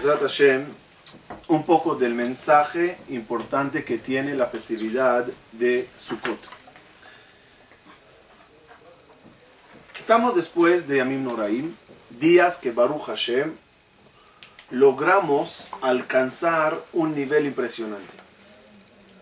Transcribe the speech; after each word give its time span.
Bezrat 0.00 0.22
Hashem, 0.22 0.64
un 1.48 1.62
poco 1.64 1.94
del 1.94 2.14
mensaje 2.14 2.96
importante 3.10 3.84
que 3.84 3.98
tiene 3.98 4.34
la 4.34 4.46
festividad 4.46 5.26
de 5.52 5.86
Sukkot. 5.94 6.38
Estamos 9.98 10.34
después 10.34 10.88
de 10.88 10.96
Yamim 10.96 11.22
Noraim, 11.22 11.76
días 12.18 12.56
que 12.56 12.70
Baruch 12.70 13.08
Hashem 13.08 13.54
logramos 14.70 15.68
alcanzar 15.82 16.82
un 16.94 17.14
nivel 17.14 17.44
impresionante. 17.44 18.14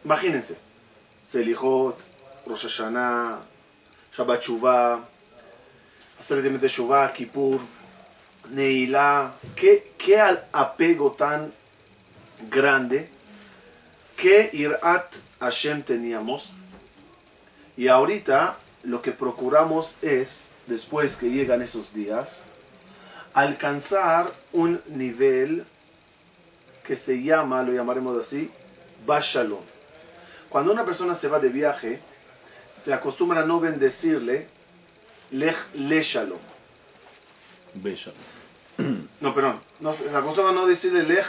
Imagínense, 0.04 0.58
Selichot, 1.24 1.96
Rosh 2.46 2.62
Hashanah, 2.62 3.37
Shabbat 4.12 4.42
Shuvah, 4.42 5.04
Aseret 6.20 7.12
Kippur, 7.15 7.59
Neilá, 8.51 9.34
qué, 9.55 9.93
qué 9.98 10.20
apego 10.52 11.12
tan 11.12 11.52
grande, 12.51 13.09
qué 14.16 14.51
Irat 14.52 15.15
Hashem 15.41 15.83
teníamos. 15.83 16.55
Y 17.77 17.88
ahorita 17.88 18.57
lo 18.83 19.02
que 19.02 19.12
procuramos 19.12 19.98
es, 20.02 20.55
después 20.66 21.16
que 21.16 21.30
llegan 21.30 21.62
esos 21.62 21.95
días, 21.95 22.47
alcanzar 23.34 24.33
un 24.52 24.80
nivel 24.88 25.65
que 26.85 26.96
se 26.96 27.23
llama, 27.23 27.62
lo 27.62 27.73
llamaremos 27.73 28.19
así, 28.19 28.51
Bashalom. 29.07 29.60
Cuando 30.49 30.73
una 30.73 30.85
persona 30.85 31.15
se 31.15 31.29
va 31.29 31.38
de 31.38 31.51
viaje, 31.51 32.01
se 32.74 32.95
acostumbra 32.95 33.43
a 33.43 33.45
no 33.45 33.60
bendecirle 33.60 34.46
Lech 35.30 35.57
Le 35.74 36.02
Shalom. 36.02 36.38
No, 39.21 39.34
perdón. 39.34 39.60
No, 39.80 39.93
se 39.93 40.09
acostumbra 40.16 40.52
a 40.52 40.54
no 40.54 40.66
decirle 40.66 41.02
Lech 41.02 41.26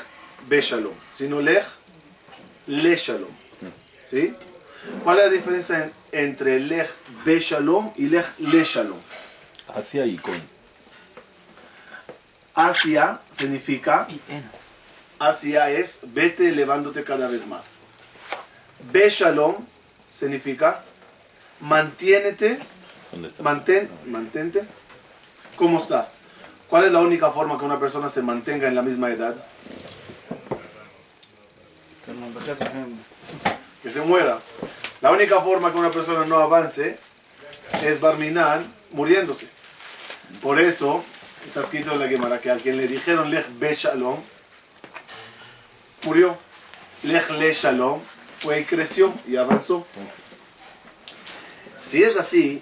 Be 0.48 0.62
Shalom, 0.62 0.94
sino 1.12 1.42
Lech 1.42 1.66
Le 2.68 2.96
Shalom. 2.96 3.30
¿Sí? 4.04 4.34
¿Cuál 5.04 5.20
es 5.20 5.26
la 5.26 5.32
diferencia 5.32 5.92
entre 6.12 6.60
Lech 6.60 6.88
Be 7.26 7.40
Shalom 7.40 7.92
y 7.96 8.08
Lech 8.08 8.26
Le 8.40 8.64
Shalom? 8.64 8.98
Hacia 9.76 10.06
y 10.06 10.18
con. 10.18 10.40
Hacia 12.56 13.22
significa, 13.30 14.08
hacia 15.20 15.70
es 15.72 16.02
vete 16.14 16.50
elevándote 16.50 17.04
cada 17.04 17.28
vez 17.28 17.48
más. 17.48 17.82
Be 18.92 19.10
Shalom 19.10 19.56
significa 20.14 20.84
mantiénete, 21.62 22.60
mantén, 23.42 23.90
mantente, 24.08 24.64
¿cómo 25.56 25.78
estás? 25.78 26.20
¿Cuál 26.70 26.84
es 26.84 26.92
la 26.92 27.00
única 27.00 27.32
forma 27.32 27.58
que 27.58 27.66
una 27.66 27.80
persona 27.80 28.08
se 28.10 28.22
mantenga 28.22 28.68
en 28.68 28.76
la 28.76 28.84
misma 28.84 29.10
edad? 29.10 29.36
Que 33.82 33.90
se 33.90 34.02
muera. 34.02 34.38
La 35.02 35.12
única 35.12 35.42
forma 35.42 35.72
que 35.72 35.78
una 35.80 35.90
persona 35.92 36.26
no 36.26 36.38
avance 36.38 37.00
es 37.84 38.00
barminar 38.00 38.62
muriéndose. 38.92 39.48
Por 40.44 40.60
eso, 40.60 41.04
está 41.46 41.62
escrito 41.62 41.92
en 41.94 42.00
la 42.00 42.08
Gemara 42.08 42.40
que 42.40 42.52
a 42.52 42.58
quien 42.58 42.78
le 42.78 42.88
dijeron 42.88 43.32
Lech 43.32 43.48
Be 43.58 43.74
Shalom, 43.74 44.20
murió. 46.04 46.38
Lech 47.02 47.30
Le 47.32 47.52
Shalom 47.52 48.00
fue 48.40 48.60
y 48.60 48.64
creció 48.66 49.12
y 49.28 49.38
avanzó. 49.38 49.88
Si 51.82 52.04
es 52.04 52.16
así, 52.18 52.62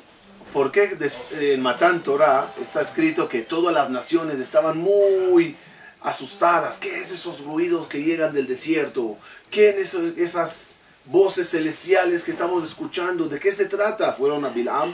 ¿por 0.57 0.71
qué 0.71 0.97
en 1.39 1.61
Matán 1.61 2.01
Torah 2.01 2.51
está 2.59 2.81
escrito 2.81 3.29
que 3.29 3.43
todas 3.43 3.71
las 3.75 3.91
naciones 3.91 4.39
estaban 4.39 4.79
muy 4.79 5.55
asustadas? 6.01 6.79
¿Qué 6.79 6.99
es 6.99 7.11
esos 7.11 7.41
ruidos 7.41 7.85
que 7.85 8.01
llegan 8.01 8.33
del 8.33 8.47
desierto? 8.47 9.19
¿Qué 9.51 9.69
es 9.69 9.93
esas 9.93 10.79
voces 11.05 11.51
celestiales 11.51 12.23
que 12.23 12.31
estamos 12.31 12.63
escuchando? 12.63 13.29
¿De 13.29 13.39
qué 13.39 13.51
se 13.51 13.65
trata? 13.65 14.13
Fueron 14.13 14.45
a 14.45 14.49
Bilam. 14.49 14.91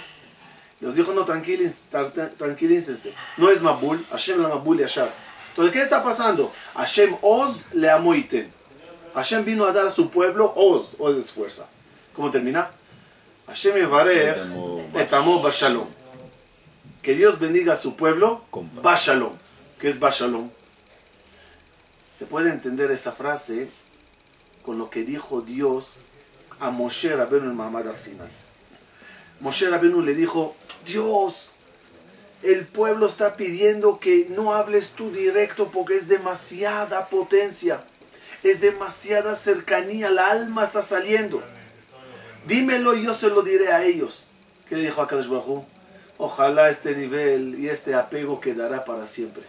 Nos 0.81 0.95
dijo, 0.95 1.13
no, 1.13 1.23
tranquilícense. 1.23 3.13
No 3.37 3.49
es 3.49 3.61
Mabul, 3.61 4.05
Hashem 4.11 4.41
la 4.41 4.49
Mabul 4.49 4.81
y 4.81 4.83
Ashar. 4.83 5.09
Entonces, 5.51 5.71
¿qué 5.71 5.81
está 5.81 6.03
pasando? 6.03 6.51
Hashem 6.75 7.15
Oz 7.21 7.67
le 7.71 7.89
amoiten. 7.89 8.51
Hashem 9.15 9.45
vino 9.45 9.63
a 9.63 9.71
dar 9.71 9.85
a 9.85 9.89
su 9.89 10.09
pueblo 10.09 10.51
Oz, 10.57 10.97
Oz 10.99 11.15
es 11.15 11.31
fuerza. 11.31 11.67
¿Cómo 12.11 12.29
termina? 12.29 12.69
Hashem 13.47 13.75
Yevarech 13.75 14.37
etamo 14.95 15.41
bashalom. 15.41 15.87
Que 17.01 17.15
Dios 17.15 17.39
bendiga 17.39 17.73
a 17.73 17.75
su 17.75 17.95
pueblo 17.95 18.43
bashalom. 18.81 19.33
¿Qué 19.79 19.89
es 19.89 19.99
bashalom? 19.99 20.49
Se 22.17 22.25
puede 22.25 22.51
entender 22.51 22.91
esa 22.91 23.11
frase 23.11 23.69
con 24.63 24.77
lo 24.77 24.89
que 24.89 25.03
dijo 25.03 25.41
Dios 25.41 26.05
a 26.59 26.71
Moshe 26.71 27.15
Rabenu 27.15 27.49
en 27.49 27.55
Mahamad 27.55 27.87
Arsinai. 27.87 28.29
Moshe 29.39 29.69
Rabenu 29.69 30.01
le 30.01 30.15
dijo, 30.15 30.55
Dios, 30.85 31.51
el 32.43 32.65
pueblo 32.65 33.07
está 33.07 33.35
pidiendo 33.35 33.99
que 33.99 34.27
no 34.29 34.53
hables 34.53 34.91
tú 34.91 35.11
directo 35.11 35.69
porque 35.71 35.95
es 35.95 36.07
demasiada 36.07 37.07
potencia, 37.07 37.83
es 38.43 38.61
demasiada 38.61 39.35
cercanía, 39.35 40.09
la 40.09 40.27
alma 40.27 40.63
está 40.63 40.81
saliendo. 40.81 41.43
Dímelo 42.45 42.95
y 42.95 43.03
yo 43.03 43.13
se 43.13 43.29
lo 43.29 43.41
diré 43.41 43.71
a 43.73 43.83
ellos. 43.83 44.27
¿Qué 44.73 44.79
dijo 44.79 45.03
a 45.03 45.07
Kadosh 45.07 45.27
Bajú? 45.27 45.63
Ojalá 46.17 46.67
este 46.67 46.95
nivel 46.95 47.59
y 47.59 47.69
este 47.69 47.93
apego 47.93 48.39
quedará 48.39 48.83
para 48.85 49.05
siempre. 49.05 49.43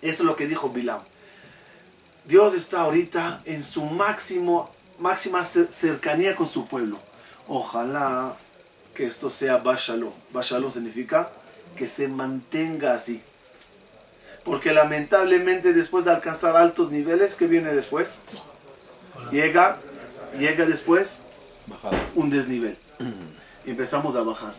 Eso 0.00 0.22
es 0.22 0.26
lo 0.26 0.36
que 0.36 0.46
dijo 0.46 0.70
Bilam. 0.70 1.00
Dios 2.24 2.54
está 2.54 2.80
ahorita 2.80 3.42
en 3.44 3.62
su 3.62 3.84
máximo, 3.84 4.70
máxima 4.98 5.44
cercanía 5.44 6.34
con 6.34 6.46
su 6.46 6.66
pueblo. 6.66 6.98
Ojalá 7.46 8.34
que 8.94 9.04
esto 9.04 9.28
sea 9.28 9.58
Bashalom. 9.58 10.14
Bashalom 10.32 10.70
significa 10.70 11.30
que 11.76 11.86
se 11.86 12.08
mantenga 12.08 12.94
así. 12.94 13.20
Porque 14.44 14.72
lamentablemente 14.72 15.74
después 15.74 16.06
de 16.06 16.12
alcanzar 16.12 16.56
altos 16.56 16.90
niveles, 16.90 17.34
¿qué 17.34 17.48
viene 17.48 17.70
después? 17.74 18.22
Llega, 19.30 19.76
llega 20.38 20.64
después 20.64 21.20
un 22.14 22.30
desnivel. 22.30 22.78
Empezamos 23.66 24.16
a 24.16 24.22
bajar. 24.22 24.54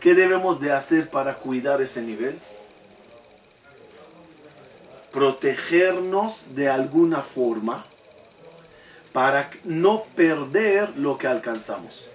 ¿Qué 0.00 0.14
debemos 0.14 0.60
de 0.60 0.72
hacer 0.72 1.08
para 1.10 1.36
cuidar 1.36 1.80
ese 1.80 2.02
nivel? 2.02 2.38
Protegernos 5.12 6.54
de 6.54 6.68
alguna 6.68 7.22
forma 7.22 7.84
para 9.12 9.50
no 9.64 10.04
perder 10.16 10.96
lo 10.96 11.18
que 11.18 11.26
alcanzamos. 11.26 12.08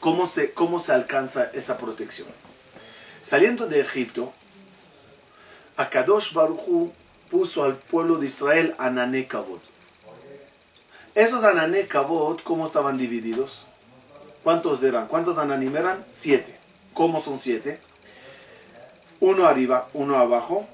¿Cómo 0.00 0.26
se, 0.26 0.52
cómo 0.52 0.80
se 0.80 0.92
alcanza 0.92 1.50
esa 1.52 1.76
protección? 1.76 2.28
Saliendo 3.20 3.66
de 3.66 3.80
Egipto, 3.80 4.32
Akadosh 5.76 6.32
Baruchu 6.32 6.92
puso 7.30 7.64
al 7.64 7.76
pueblo 7.76 8.16
de 8.16 8.26
Israel 8.26 8.74
Anané 8.78 9.26
esos 11.14 11.42
anané 11.42 11.88
kabot, 11.88 12.40
¿cómo 12.44 12.66
estaban 12.66 12.96
divididos? 12.96 13.66
¿Cuántos 14.42 14.82
eran? 14.82 15.06
¿Cuántos 15.06 15.38
ananim 15.38 15.76
eran? 15.76 16.04
Siete. 16.08 16.54
¿Cómo 16.94 17.20
son 17.20 17.38
siete? 17.38 17.80
Uno 19.20 19.46
arriba, 19.46 19.88
uno 19.92 20.16
abajo, 20.16 20.66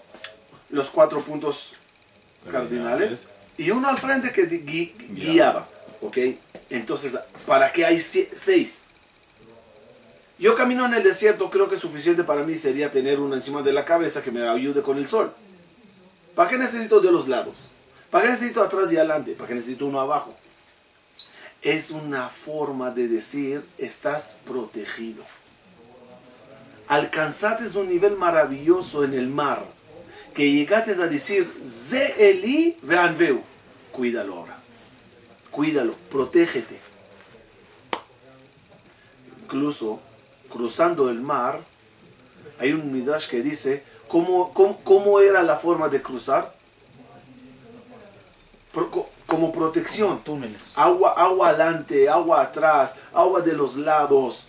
los 0.71 0.91
cuatro 0.91 1.21
puntos 1.21 1.75
cardinales 2.50 3.28
y 3.56 3.71
uno 3.71 3.88
al 3.88 3.99
frente 3.99 4.32
que 4.32 4.47
guiaba. 4.47 5.66
¿Ok? 6.00 6.19
Entonces, 6.70 7.19
¿para 7.46 7.73
qué 7.73 7.85
hay 7.85 8.00
seis? 8.00 8.87
Yo 10.38 10.55
camino 10.55 10.85
en 10.85 10.94
el 10.94 11.02
desierto, 11.02 11.50
creo 11.50 11.69
que 11.69 11.76
suficiente 11.76 12.23
para 12.23 12.43
mí 12.43 12.55
sería 12.55 12.90
tener 12.90 13.20
uno 13.20 13.35
encima 13.35 13.62
de 13.62 13.73
la 13.73 13.85
cabeza 13.85 14.23
que 14.23 14.31
me 14.31 14.46
ayude 14.46 14.82
con 14.82 14.99
el 14.99 15.06
sol. 15.06 15.32
¿Para 16.35 16.50
qué 16.50 16.58
necesito 16.58 17.00
de 17.00 17.11
los 17.11 17.26
lados? 17.26 17.70
¿Para 18.11 18.25
qué 18.25 18.31
necesito 18.31 18.62
atrás 18.62 18.93
y 18.93 18.96
adelante? 18.96 19.32
¿Para 19.32 19.49
qué 19.49 19.55
necesito 19.55 19.87
uno 19.87 19.99
abajo? 19.99 20.35
Es 21.62 21.91
una 21.91 22.29
forma 22.29 22.91
de 22.91 23.08
decir, 23.08 23.64
estás 23.79 24.38
protegido. 24.44 25.25
Alcanzaste 26.88 27.79
un 27.79 27.88
nivel 27.88 28.17
maravilloso 28.17 29.03
en 29.03 29.14
el 29.14 29.29
mar, 29.29 29.64
que 30.35 30.53
llegaste 30.53 30.93
a 30.93 31.06
decir, 31.06 31.50
Ze 31.64 32.31
Eli 32.31 32.76
veanveu. 32.82 33.43
Cuídalo 33.91 34.35
ahora. 34.35 34.56
Cuídalo, 35.50 35.94
protégete. 36.11 36.79
Incluso, 39.43 40.00
cruzando 40.50 41.09
el 41.09 41.20
mar, 41.20 41.61
hay 42.59 42.73
un 42.73 42.93
midrash 42.93 43.29
que 43.29 43.43
dice, 43.43 43.82
¿cómo, 44.09 44.52
cómo, 44.52 44.79
cómo 44.85 45.20
era 45.20 45.43
la 45.43 45.56
forma 45.56 45.88
de 45.88 46.02
cruzar? 46.02 46.55
Como 49.26 49.52
protección. 49.52 50.23
Túneles. 50.25 50.73
Agua, 50.76 51.14
agua 51.17 51.50
adelante, 51.50 52.08
agua 52.08 52.43
atrás, 52.43 52.99
agua 53.12 53.40
de 53.40 53.52
los 53.52 53.76
lados. 53.76 54.46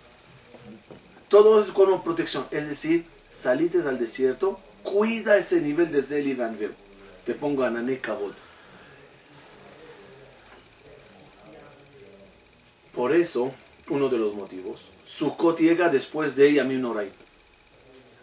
Todo 1.27 1.61
es 1.61 1.71
como 1.71 2.03
protección. 2.03 2.45
Es 2.51 2.67
decir, 2.67 3.05
salites 3.29 3.85
al 3.85 3.99
desierto 3.99 4.59
Cuida 4.87 5.35
ese 5.35 5.59
nivel 5.59 5.91
de 5.91 6.01
Zeli. 6.01 6.37
Te 7.25 7.33
pongo 7.33 7.63
Anané 7.63 7.97
Kabod. 7.97 8.31
Por 12.93 13.13
eso, 13.13 13.51
uno 13.89 14.07
de 14.07 14.17
los 14.17 14.33
motivos, 14.33 14.91
Sukkot 15.03 15.59
llega 15.59 15.89
después 15.89 16.37
de 16.37 16.53
Yamim 16.53 16.81
Noray. 16.81 17.11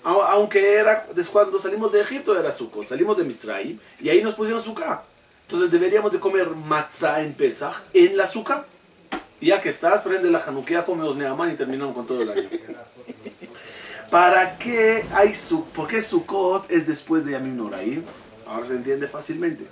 Aunque 0.04 0.74
era, 0.74 1.06
cuando 1.30 1.58
salimos 1.58 1.92
de 1.92 2.00
Egipto 2.00 2.38
era 2.38 2.50
Sukkot, 2.50 2.88
salimos 2.88 3.18
de 3.18 3.24
Mitzrayim 3.24 3.78
y 4.00 4.08
ahí 4.08 4.22
nos 4.22 4.34
pusieron 4.34 4.60
Sukkah. 4.60 5.04
Entonces 5.46 5.70
deberíamos 5.70 6.10
de 6.10 6.18
comer 6.18 6.48
matzah 6.48 7.22
en 7.22 7.34
Pesach 7.34 7.74
en 7.92 8.16
la. 8.16 8.28
Y 9.40 9.48
ya 9.48 9.60
que 9.60 9.68
estás, 9.68 10.00
prende 10.00 10.30
la 10.30 10.38
Hanukkah, 10.38 10.84
come 10.84 11.02
Osneaman 11.02 11.52
y 11.52 11.56
terminamos 11.56 11.94
con 11.94 12.06
todo 12.06 12.22
el 12.22 12.30
año. 12.30 12.48
¿Para 14.10 14.56
qué 14.58 15.04
hay 15.12 15.34
Sukkot? 15.34 15.72
¿Por 15.72 15.88
qué 15.88 16.00
Sukkot 16.00 16.70
es 16.70 16.86
después 16.86 17.26
de 17.26 17.32
Yamim 17.32 17.56
Noraim? 17.56 18.02
Ahora 18.46 18.64
se 18.64 18.74
entiende 18.74 19.06
fácilmente. 19.06 19.66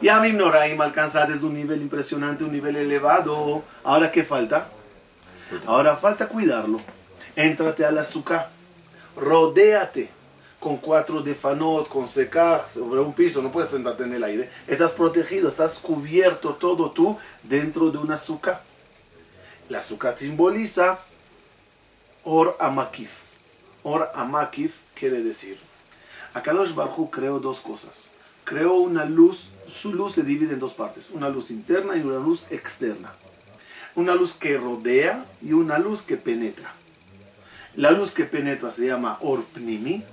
Yamim 0.00 0.36
Noraim 0.36 0.80
alcanza 0.80 1.26
desde 1.26 1.46
un 1.46 1.54
nivel 1.54 1.82
impresionante, 1.82 2.42
un 2.42 2.52
nivel 2.52 2.74
elevado. 2.74 3.62
¿Ahora 3.84 4.10
qué 4.10 4.24
falta? 4.24 4.68
Ahora 5.66 5.96
falta 5.96 6.26
cuidarlo. 6.26 6.80
Éntrate 7.36 7.84
a 7.84 7.92
la 7.92 8.02
Sukkah. 8.02 8.48
Rodéate 9.16 10.08
con 10.62 10.76
cuatro 10.76 11.22
de 11.22 11.34
fanot, 11.34 11.88
con 11.88 12.06
secaj, 12.06 12.68
sobre 12.68 13.00
un 13.00 13.12
piso, 13.12 13.42
no 13.42 13.50
puedes 13.50 13.70
sentarte 13.70 14.04
en 14.04 14.12
el 14.12 14.22
aire. 14.22 14.48
Estás 14.68 14.92
protegido, 14.92 15.48
estás 15.48 15.80
cubierto 15.80 16.54
todo 16.54 16.92
tú 16.92 17.18
dentro 17.42 17.90
de 17.90 17.98
una 17.98 18.16
Sukkah. 18.16 18.62
La 19.68 19.82
Sukkah 19.82 20.16
simboliza 20.16 21.00
Or 22.22 22.56
Amakif. 22.60 23.10
Or 23.82 24.08
Amakif 24.14 24.82
quiere 24.94 25.24
decir, 25.24 25.58
Akadosh 26.32 26.76
Barhu 26.76 27.10
creó 27.10 27.40
dos 27.40 27.58
cosas. 27.58 28.12
Creó 28.44 28.74
una 28.74 29.04
luz, 29.04 29.50
su 29.66 29.92
luz 29.92 30.12
se 30.12 30.22
divide 30.22 30.54
en 30.54 30.60
dos 30.60 30.74
partes, 30.74 31.10
una 31.10 31.28
luz 31.28 31.50
interna 31.50 31.96
y 31.96 32.02
una 32.02 32.20
luz 32.20 32.52
externa. 32.52 33.12
Una 33.96 34.14
luz 34.14 34.34
que 34.34 34.56
rodea 34.58 35.26
y 35.40 35.54
una 35.54 35.80
luz 35.80 36.02
que 36.02 36.16
penetra. 36.16 36.72
La 37.74 37.90
luz 37.90 38.12
que 38.12 38.26
penetra 38.26 38.70
se 38.70 38.86
llama 38.86 39.18
Or 39.22 39.42
Pnimi 39.42 40.04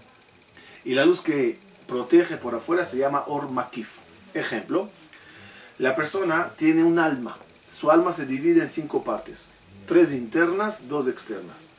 y 0.84 0.94
la 0.94 1.06
luz 1.06 1.22
que 1.22 1.60
protege 1.88 2.38
por 2.38 2.56
afuera 2.56 2.86
se 2.86 2.98
llama 2.98 3.24
Or 3.28 3.52
Makif. 3.52 3.98
Ejemplo, 4.34 4.90
la 5.78 5.96
persona 5.96 6.52
tiene 6.56 6.84
un 6.84 7.00
alma. 7.00 7.38
Su 7.70 7.92
alma 7.92 8.12
se 8.12 8.26
divide 8.26 8.62
en 8.62 8.68
cinco 8.68 9.04
partes, 9.04 9.54
tres 9.86 10.14
internas, 10.14 10.88
dos 10.88 11.08
externas. 11.08 11.70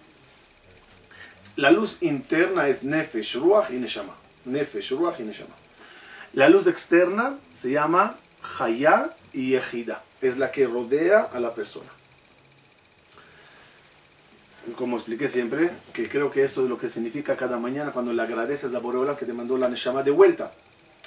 La 1.56 1.70
luz 1.70 1.99
interna 2.02 2.69
es 2.69 2.85
Nefesh, 2.85 3.37
Ruach 3.37 3.70
y 3.70 3.75
Neshama. 3.75 4.14
Nefesh, 4.44 4.93
Ruach 4.93 5.20
y 5.20 5.25
Neshama. 5.25 5.55
La 6.32 6.49
luz 6.49 6.67
externa 6.67 7.38
se 7.52 7.73
llama 7.73 8.17
Hayá 8.58 9.14
y 9.32 9.55
Ejida. 9.55 10.02
Es 10.20 10.38
la 10.38 10.50
que 10.50 10.67
rodea 10.67 11.20
a 11.20 11.41
la 11.41 11.55
persona. 11.55 11.91
Como 14.76 14.96
expliqué 14.96 15.28
siempre, 15.28 15.70
que 15.93 16.08
creo 16.08 16.31
que 16.31 16.43
eso 16.43 16.62
es 16.62 16.69
lo 16.69 16.78
que 16.78 16.88
significa 16.88 17.37
cada 17.37 17.58
mañana 17.58 17.93
cuando 17.93 18.12
le 18.12 18.22
agradeces 18.22 18.75
a 18.75 18.78
Boreola 18.78 19.17
que 19.17 19.26
te 19.26 19.32
mandó 19.32 19.56
la 19.56 19.69
Neshama 19.69 20.02
de 20.02 20.11
vuelta. 20.11 20.50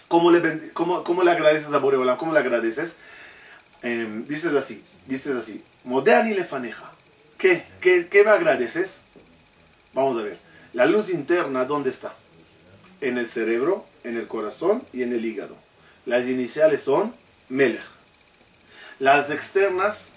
¿Cómo 0.07 0.31
le, 0.31 0.71
cómo, 0.73 1.03
cómo 1.03 1.23
le 1.23 1.31
agradeces 1.31 1.73
a 1.73 1.79
Boreola? 1.79 2.17
¿Cómo 2.17 2.33
le 2.33 2.39
agradeces? 2.39 2.99
Em, 3.81 4.25
dices 4.25 4.53
así, 4.53 4.83
dices 5.07 5.35
así, 5.35 5.63
Modeani 5.83 6.33
le 6.33 6.43
faneja. 6.43 6.91
¿Qué? 7.37 7.63
¿Qué, 7.81 8.07
¿Qué 8.07 8.23
me 8.23 8.31
agradeces? 8.31 9.05
Vamos 9.93 10.17
a 10.17 10.21
ver. 10.21 10.37
La 10.73 10.85
luz 10.85 11.09
interna, 11.09 11.65
¿dónde 11.65 11.89
está? 11.89 12.13
En 13.01 13.17
el 13.17 13.27
cerebro, 13.27 13.85
en 14.03 14.17
el 14.17 14.27
corazón 14.27 14.83
y 14.93 15.03
en 15.03 15.13
el 15.13 15.25
hígado. 15.25 15.55
Las 16.05 16.27
iniciales 16.27 16.81
son 16.81 17.15
Melech. 17.49 17.81
Las 18.99 19.29
externas, 19.29 20.15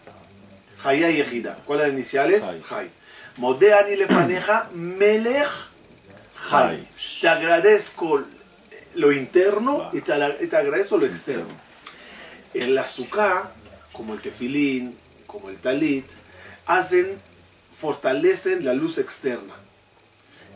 Hayá 0.85 1.11
y 1.11 1.21
Ejida. 1.21 1.57
¿Cuáles 1.67 1.87
las 1.87 1.95
iniciales? 1.95 2.45
Hay. 2.71 2.91
Modeani 3.37 3.97
le 3.97 4.07
maneja 4.07 4.69
Melech 4.75 5.49
Hay. 6.51 6.89
Te 7.21 7.29
agradezco 7.29 8.23
lo 8.95 9.13
interno 9.13 9.91
y 9.93 10.01
te, 10.01 10.13
agradezco 10.13 10.97
lo 10.97 11.07
externo. 11.07 11.55
El 12.55 12.77
azúcar, 12.79 13.53
como 13.93 14.15
el 14.15 14.21
tefilín, 14.21 14.97
como 15.27 15.51
el 15.51 15.57
talit, 15.57 16.07
hacen, 16.67 17.21
fortalecen 17.73 18.65
la 18.65 18.73
luz 18.73 18.99
externa 18.99 19.55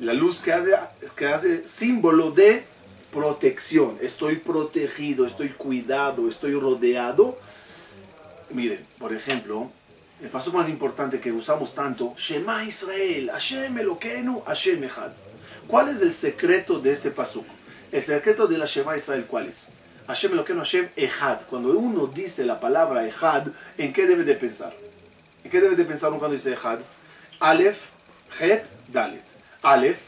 la 0.01 0.15
luz 0.15 0.41
que 0.41 0.53
hace, 0.53 0.71
que 1.15 1.27
hace 1.27 1.67
símbolo 1.67 2.31
de 2.31 2.65
protección. 3.13 3.97
Estoy 4.01 4.37
protegido, 4.37 5.27
estoy 5.27 5.51
cuidado, 5.51 6.29
estoy 6.29 6.59
rodeado. 6.59 7.37
Miren, 8.51 8.85
por 8.99 9.13
ejemplo, 9.13 9.71
el 10.23 10.29
paso 10.29 10.53
más 10.53 10.69
importante 10.69 11.21
que 11.21 11.33
usamos 11.33 11.75
tanto, 11.75 12.15
Shema 12.17 12.65
Israel, 12.65 13.31
Hashem 13.31 13.79
Elokeinu, 13.79 14.43
Hashem 14.43 14.85
Echad. 14.85 15.13
¿Cuál 15.67 15.89
es 15.89 16.03
el 16.03 16.13
secreto 16.13 16.79
de 16.79 16.93
ese 16.93 17.11
paso? 17.11 17.45
El 17.91 18.03
secreto 18.03 18.47
de 18.47 18.59
la 18.59 18.67
Shema 18.67 18.97
Israel, 18.97 19.25
¿cuál 19.27 19.47
es? 19.47 19.71
Hashem 20.07 20.33
Elokeinu, 20.33 20.61
Hashem 20.61 20.89
Echad. 20.97 21.43
Cuando 21.49 21.71
uno 21.71 22.07
dice 22.07 22.45
la 22.45 22.61
palabra 22.61 23.07
Echad, 23.07 23.49
¿en 23.79 23.93
qué 23.93 24.07
debe 24.07 24.25
de 24.25 24.35
pensar? 24.35 24.75
¿En 25.43 25.51
qué 25.51 25.61
debe 25.61 25.75
de 25.75 25.85
pensar 25.85 26.11
uno 26.11 26.19
cuando 26.19 26.37
dice 26.37 26.53
Echad? 26.53 26.81
Aleph, 27.41 27.87
Het, 28.41 28.67
Dalet. 28.89 29.25
Aleph, 29.63 30.01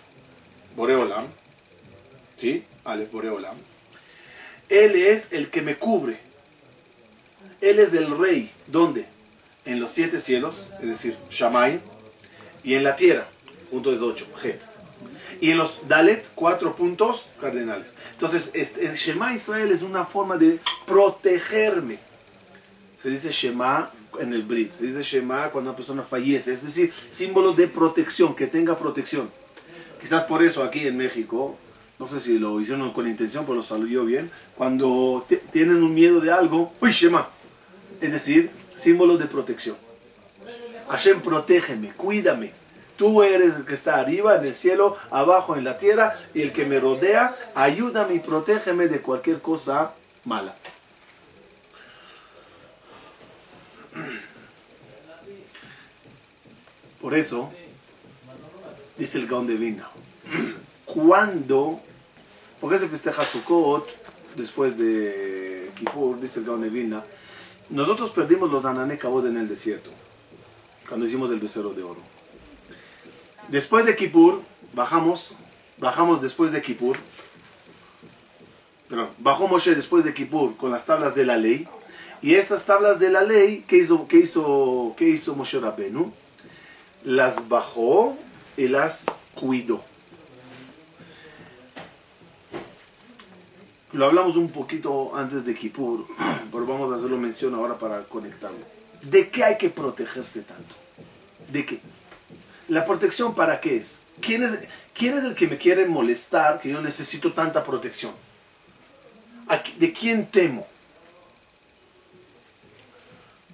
Boreolam, 0.77 1.27
¿sí? 2.37 2.65
Aleph, 2.85 3.11
Boreolam. 3.11 3.57
Él 4.69 4.95
es 4.95 5.33
el 5.33 5.51
que 5.51 5.63
me 5.63 5.77
cubre. 5.77 6.19
Él 7.61 7.79
es 7.79 7.95
el 7.95 8.19
rey. 8.19 8.51
¿Dónde? 8.67 9.07
En 9.65 9.81
los 9.81 9.91
siete 9.91 10.19
cielos, 10.19 10.67
es 10.81 10.89
decir, 10.89 11.17
Shamay, 11.31 11.81
y 12.65 12.75
en 12.75 12.85
la 12.85 12.97
tierra, 12.97 13.27
punto 13.71 13.93
es 13.93 14.01
ocho, 14.01 14.27
Het. 14.43 14.61
Y 15.41 15.51
en 15.51 15.59
los 15.59 15.89
Dalet, 15.89 16.31
cuatro 16.35 16.75
puntos 16.77 17.31
cardenales. 17.41 17.97
Entonces, 18.13 18.51
este, 18.55 18.87
el 18.87 18.95
Shema 18.95 19.35
Israel 19.35 19.73
es 19.73 19.83
una 19.83 20.05
forma 20.05 20.37
de 20.37 20.61
protegerme. 20.87 21.99
Se 22.95 23.11
dice 23.11 23.31
Shema 23.31 23.91
en 24.21 24.33
el 24.33 24.45
Brit, 24.45 24.71
se 24.71 24.87
dice 24.87 25.03
Shema 25.03 25.51
cuando 25.51 25.71
una 25.71 25.77
persona 25.77 26.03
fallece, 26.03 26.53
es 26.53 26.63
decir, 26.63 26.93
símbolo 27.09 27.53
de 27.53 27.67
protección, 27.67 28.37
que 28.37 28.47
tenga 28.47 28.77
protección. 28.77 29.29
Quizás 30.01 30.23
por 30.25 30.43
eso 30.43 30.63
aquí 30.63 30.87
en 30.87 30.97
México, 30.97 31.57
no 31.99 32.07
sé 32.07 32.21
si 32.21 32.39
lo 32.39 32.61
hicieron 32.61 32.93
con 32.93 33.09
intención, 33.09 33.45
pero 33.45 33.57
lo 33.57 33.63
salió 33.63 34.05
bien, 34.05 34.31
cuando 34.57 35.27
tienen 35.51 35.83
un 35.83 35.95
miedo 35.95 36.21
de 36.21 36.31
algo, 36.31 36.73
¡uy, 36.81 36.93
Shema! 36.93 37.29
Es 38.01 38.13
decir, 38.13 38.51
símbolo 38.75 39.17
de 39.17 39.27
protección. 39.27 39.77
Hashem, 40.89 41.21
protégeme, 41.21 41.93
cuídame. 41.93 42.53
Tú 42.97 43.23
eres 43.23 43.57
el 43.57 43.65
que 43.65 43.75
está 43.75 43.97
arriba 43.97 44.37
en 44.37 44.45
el 44.45 44.53
cielo, 44.53 44.97
abajo 45.11 45.57
en 45.57 45.65
la 45.65 45.79
tierra, 45.79 46.15
y 46.35 46.43
el 46.43 46.53
que 46.53 46.67
me 46.67 46.79
rodea, 46.79 47.35
ayúdame 47.55 48.15
y 48.15 48.19
protégeme 48.21 48.87
de 48.89 49.01
cualquier 49.01 49.41
cosa 49.41 49.95
mala. 50.25 50.55
Por 57.01 57.15
eso, 57.15 57.51
dice 58.97 59.19
el 59.19 59.27
Gaon 59.27 59.47
de 59.49 59.57
Vina. 59.57 59.89
Cuando, 60.85 61.81
¿por 62.61 62.71
qué 62.71 62.79
se 62.79 62.89
festeja 62.89 63.25
Sukkot 63.25 63.89
después 64.37 64.79
de 64.79 65.71
Kippur? 65.75 66.21
Dice 66.21 66.41
el 66.41 66.47
Gaon 66.47 66.63
de 66.63 66.69
Vina. 66.69 67.03
Nosotros 67.73 68.11
perdimos 68.11 68.51
los 68.51 68.67
Anané 68.67 68.99
Kabod 68.99 69.27
en 69.27 69.39
el 69.39 69.49
desierto, 69.49 69.91
cuando 70.89 71.07
hicimos 71.07 71.31
el 71.31 71.41
becerro 71.41 71.71
de 71.71 71.83
oro. 71.83 72.01
Después 73.49 73.87
de 73.87 73.97
Kippur, 73.97 74.43
bajamos, 74.75 75.37
bajamos 75.79 76.21
después 76.21 76.53
de 76.53 76.61
Kippur, 76.61 76.99
perdón, 78.91 79.09
bajó 79.21 79.49
Moshe 79.49 79.75
después 79.75 80.05
de 80.05 80.13
Kippur 80.13 80.55
con 80.59 80.71
las 80.71 80.85
tablas 80.85 81.15
de 81.15 81.25
la 81.25 81.39
ley, 81.39 81.67
y 82.21 82.35
estas 82.35 82.67
tablas 82.67 83.01
de 83.01 83.09
la 83.09 83.23
ley, 83.23 83.65
¿qué 83.67 83.79
hizo, 83.79 84.07
qué 84.07 84.19
hizo, 84.19 84.95
qué 84.99 85.09
hizo 85.09 85.35
Moshe 85.35 85.59
Rabenu? 85.59 86.13
Las 87.05 87.49
bajó 87.49 88.15
y 88.59 88.69
las 88.69 89.07
cuidó. 89.35 89.83
Lo 93.93 94.07
hablamos 94.07 94.37
un 94.37 94.51
poquito 94.51 95.15
antes 95.15 95.45
de 95.45 95.55
Kippur, 95.55 96.07
pero 96.53 96.67
vamos 96.67 96.91
a 96.91 96.97
hacerlo 96.97 97.19
mención 97.19 97.55
ahora 97.55 97.79
para 97.79 98.05
conectarlo. 98.05 98.65
¿De 99.03 99.29
qué 99.29 99.45
hay 99.45 99.59
que 99.59 99.69
protegerse 99.69 100.43
tanto? 100.43 100.75
¿De 101.51 101.67
qué? 101.67 101.81
¿La 102.69 102.85
protección 102.85 103.35
para 103.35 103.61
qué 103.61 103.77
es? 103.77 104.05
¿Quién 104.21 104.43
es, 104.43 104.59
quién 104.95 105.19
es 105.19 105.25
el 105.25 105.35
que 105.35 105.47
me 105.47 105.59
quiere 105.59 105.87
molestar 105.87 106.59
que 106.59 106.71
yo 106.71 106.81
necesito 106.81 107.33
tanta 107.33 107.63
protección? 107.65 108.13
¿De 109.79 109.93
quién 109.93 110.27
temo? 110.27 110.67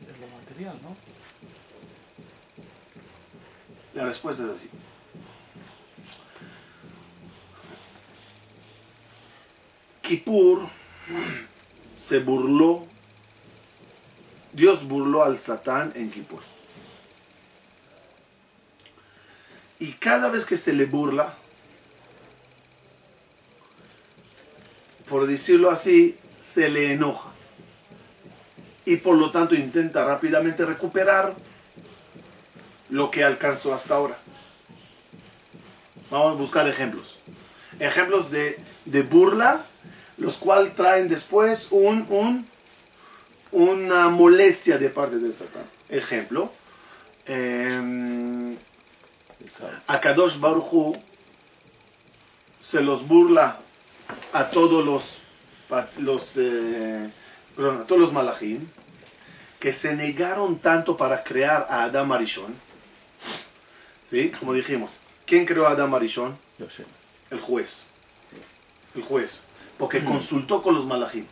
De 0.06 0.12
lo 0.12 0.28
material, 0.36 0.78
¿no? 0.82 0.96
La 3.94 4.04
respuesta 4.04 4.44
es 4.44 4.50
así. 4.50 4.70
Kippur 10.08 10.66
se 11.98 12.20
burló, 12.20 12.86
Dios 14.54 14.88
burló 14.88 15.22
al 15.22 15.36
Satán 15.36 15.92
en 15.96 16.10
Kippur. 16.10 16.40
Y 19.80 19.92
cada 19.92 20.30
vez 20.30 20.46
que 20.46 20.56
se 20.56 20.72
le 20.72 20.86
burla, 20.86 21.34
por 25.10 25.26
decirlo 25.26 25.70
así, 25.70 26.16
se 26.40 26.70
le 26.70 26.92
enoja. 26.94 27.28
Y 28.86 28.96
por 28.96 29.18
lo 29.18 29.30
tanto 29.30 29.54
intenta 29.54 30.06
rápidamente 30.06 30.64
recuperar 30.64 31.36
lo 32.88 33.10
que 33.10 33.24
alcanzó 33.24 33.74
hasta 33.74 33.96
ahora. 33.96 34.16
Vamos 36.10 36.32
a 36.32 36.34
buscar 36.38 36.66
ejemplos. 36.66 37.18
Ejemplos 37.78 38.30
de, 38.30 38.58
de 38.86 39.02
burla, 39.02 39.66
los 40.18 40.36
cuales 40.36 40.74
traen 40.74 41.08
después 41.08 41.68
un, 41.70 42.06
un, 42.10 42.46
una 43.52 44.08
molestia 44.08 44.78
de 44.78 44.90
parte 44.90 45.16
del 45.16 45.32
Satán. 45.32 45.64
Ejemplo, 45.88 46.52
eh, 47.26 48.56
a 49.86 50.00
Kadosh 50.00 50.38
Baruchu 50.38 50.96
se 52.60 52.82
los 52.82 53.06
burla 53.06 53.58
a 54.32 54.50
todos 54.50 54.84
los, 54.84 55.22
los 55.98 56.36
eh, 56.36 57.10
perdón, 57.56 57.82
a 57.82 57.84
todos 57.86 58.00
los 58.00 58.12
malachim 58.12 58.66
que 59.58 59.72
se 59.72 59.94
negaron 59.96 60.58
tanto 60.58 60.96
para 60.96 61.24
crear 61.24 61.66
a 61.68 61.84
Adam 61.84 62.12
Arishon. 62.12 62.54
¿Sí? 64.04 64.30
Como 64.38 64.54
dijimos, 64.54 65.00
¿quién 65.26 65.44
creó 65.44 65.66
a 65.66 65.70
Adam 65.70 65.94
Arishon? 65.94 66.38
El 67.30 67.40
juez. 67.40 67.86
El 68.94 69.02
juez. 69.02 69.47
Porque 69.78 70.04
consultó 70.04 70.60
con 70.60 70.74
los 70.74 70.86
malachim. 70.86 71.24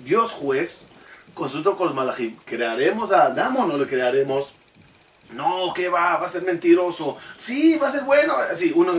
Dios 0.00 0.32
juez 0.32 0.88
consultó 1.34 1.76
con 1.76 1.88
los 1.88 1.94
malachim. 1.94 2.34
¿Crearemos 2.44 3.12
a 3.12 3.26
Adam 3.26 3.56
o 3.56 3.66
no 3.66 3.76
le 3.76 3.86
crearemos? 3.86 4.54
No, 5.32 5.72
¿qué 5.74 5.88
va? 5.88 6.16
Va 6.16 6.24
a 6.24 6.28
ser 6.28 6.42
mentiroso. 6.42 7.16
Sí, 7.36 7.78
va 7.78 7.88
a 7.88 7.90
ser 7.90 8.04
bueno. 8.04 8.34
Sí, 8.54 8.72
uno. 8.74 8.94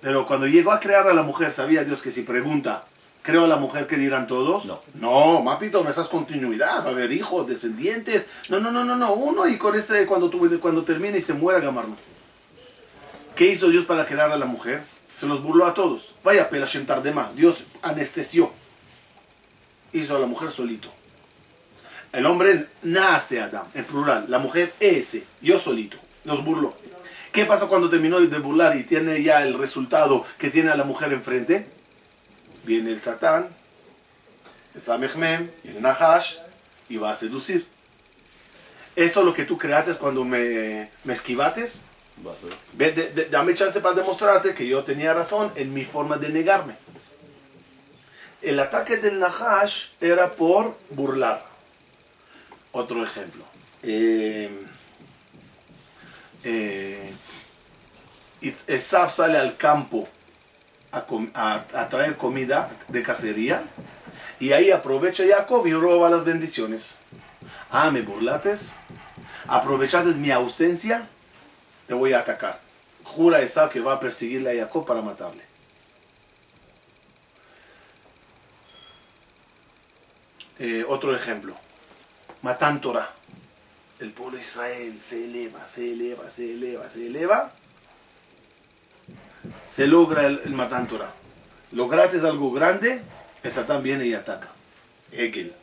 Pero 0.00 0.26
cuando 0.26 0.46
llegó 0.46 0.72
a 0.72 0.80
crear 0.80 1.08
a 1.08 1.14
la 1.14 1.22
mujer, 1.22 1.50
sabía 1.50 1.84
Dios 1.84 2.02
que 2.02 2.10
si 2.10 2.22
pregunta, 2.22 2.84
¿creo 3.22 3.44
a 3.44 3.48
la 3.48 3.56
mujer 3.56 3.86
que 3.86 3.96
dirán 3.96 4.26
todos? 4.26 4.66
No. 4.66 4.80
No, 4.94 5.40
mapito, 5.40 5.82
me 5.82 5.90
estás 5.90 6.08
continuidad. 6.08 6.84
Va 6.84 6.88
a 6.88 6.92
haber 6.92 7.12
hijos, 7.12 7.46
descendientes. 7.46 8.26
No, 8.50 8.60
no, 8.60 8.70
no, 8.70 8.84
no, 8.84 8.96
no. 8.96 9.14
Uno 9.14 9.48
y 9.48 9.56
con 9.56 9.74
ese, 9.74 10.04
cuando, 10.04 10.28
tuve, 10.28 10.58
cuando 10.58 10.84
termine 10.84 11.18
y 11.18 11.22
se 11.22 11.34
muera, 11.34 11.60
Gamarno. 11.60 11.96
¿Qué 13.34 13.46
hizo 13.46 13.68
Dios 13.68 13.84
para 13.84 14.06
crear 14.06 14.30
a 14.32 14.36
la 14.36 14.46
mujer? 14.46 14.82
Se 15.16 15.26
los 15.26 15.42
burló 15.42 15.64
a 15.64 15.74
todos. 15.74 16.14
Vaya, 16.22 16.48
Pelashem 16.48 16.84
Tardema. 16.84 17.30
Dios 17.34 17.64
anestesió. 17.82 18.52
Hizo 19.92 20.16
a 20.16 20.18
la 20.18 20.26
mujer 20.26 20.50
solito. 20.50 20.92
El 22.12 22.26
hombre 22.26 22.66
nace 22.82 23.40
Adam, 23.40 23.66
en 23.74 23.84
plural. 23.84 24.26
La 24.28 24.38
mujer 24.38 24.72
ese, 24.80 25.26
yo 25.40 25.58
solito. 25.58 25.96
Nos 26.24 26.44
burló. 26.44 26.74
¿Qué 27.32 27.44
pasa 27.44 27.66
cuando 27.66 27.90
terminó 27.90 28.20
de 28.20 28.38
burlar 28.38 28.76
y 28.76 28.84
tiene 28.84 29.22
ya 29.22 29.42
el 29.42 29.58
resultado 29.58 30.24
que 30.38 30.50
tiene 30.50 30.70
a 30.70 30.76
la 30.76 30.84
mujer 30.84 31.12
enfrente? 31.12 31.66
Viene 32.64 32.90
el 32.90 32.98
Satán, 32.98 33.48
el 34.74 34.82
Samechmem, 34.82 35.50
el 35.64 35.82
Nahash 35.82 36.38
y 36.88 36.96
va 36.96 37.10
a 37.10 37.14
seducir. 37.14 37.66
Esto 38.96 39.20
es 39.20 39.26
lo 39.26 39.34
que 39.34 39.44
tú 39.44 39.58
creaste 39.58 39.94
cuando 39.94 40.24
me, 40.24 40.90
me 41.04 41.12
esquivates. 41.12 41.84
Ve, 42.74 42.92
de- 42.92 43.10
de- 43.10 43.24
dame 43.26 43.54
chance 43.54 43.80
para 43.80 43.94
demostrarte 43.94 44.54
que 44.54 44.66
yo 44.66 44.82
tenía 44.84 45.12
razón 45.14 45.52
en 45.56 45.72
mi 45.74 45.84
forma 45.84 46.16
de 46.16 46.28
negarme. 46.30 46.74
El 48.42 48.58
ataque 48.60 48.96
del 48.96 49.18
Nahash 49.18 49.88
era 50.00 50.32
por 50.32 50.76
burlar. 50.90 51.44
Otro 52.72 53.02
ejemplo. 53.02 53.44
Eh, 53.82 54.50
eh, 56.44 57.14
Esav 58.66 59.10
sale 59.10 59.38
al 59.38 59.56
campo 59.56 60.08
a, 60.92 61.04
a- 61.34 61.64
a 61.80 61.88
traer 61.88 62.16
comida 62.16 62.70
de 62.88 63.02
cacería 63.02 63.62
y 64.38 64.52
ahí 64.52 64.70
aprovecha 64.70 65.24
Jacob 65.28 65.66
y 65.66 65.72
roba 65.72 66.10
las 66.10 66.24
bendiciones. 66.24 66.96
Ah, 67.70 67.90
me 67.90 68.02
burlates, 68.02 68.76
aprovechaste 69.48 70.12
mi 70.14 70.30
ausencia, 70.30 71.08
te 71.86 71.94
voy 71.94 72.12
a 72.12 72.20
atacar. 72.20 72.60
Jura 73.04 73.40
Esav 73.40 73.70
que 73.70 73.80
va 73.80 73.94
a 73.94 74.00
perseguirle 74.00 74.50
a 74.50 74.64
Jacob 74.64 74.84
para 74.86 75.02
matarle. 75.02 75.44
Eh, 80.58 80.84
otro 80.88 81.14
ejemplo. 81.14 81.54
Matan 82.42 82.80
Torah. 82.80 83.12
El 84.00 84.12
pueblo 84.12 84.36
de 84.36 84.42
Israel 84.42 85.00
se 85.00 85.24
eleva, 85.24 85.66
se 85.66 85.92
eleva, 85.92 86.28
se 86.28 86.52
eleva, 86.52 86.88
se 86.88 87.06
eleva. 87.06 87.52
Se 89.64 89.86
logra 89.86 90.26
el, 90.26 90.40
el 90.44 90.52
Matan 90.52 90.86
Torah. 90.86 91.12
Lograste 91.72 92.18
algo 92.18 92.52
grande, 92.52 93.02
el 93.42 93.50
Satán 93.50 93.82
viene 93.82 94.06
y 94.06 94.14
ataca. 94.14 94.48
Hegel. 95.12 95.54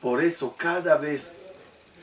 Por 0.00 0.22
eso 0.22 0.56
cada 0.56 0.96
vez 0.96 1.36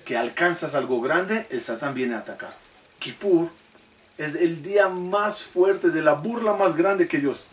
que 0.10 0.18
alcanzas 0.18 0.74
algo 0.74 1.01
grande, 1.01 1.46
el 1.51 1.62
Satán 1.62 1.94
viene 1.94 2.16
a 2.16 2.18
atacar. 2.18 2.51
Kippur 2.98 3.48
es 4.18 4.34
el 4.34 4.63
día 4.63 4.89
más 4.89 5.44
fuerte 5.44 5.92
de 5.92 6.01
la 6.01 6.13
burla 6.13 6.56
más 6.56 6.75
grande 6.75 7.08
que 7.08 7.20
Dios 7.20 7.46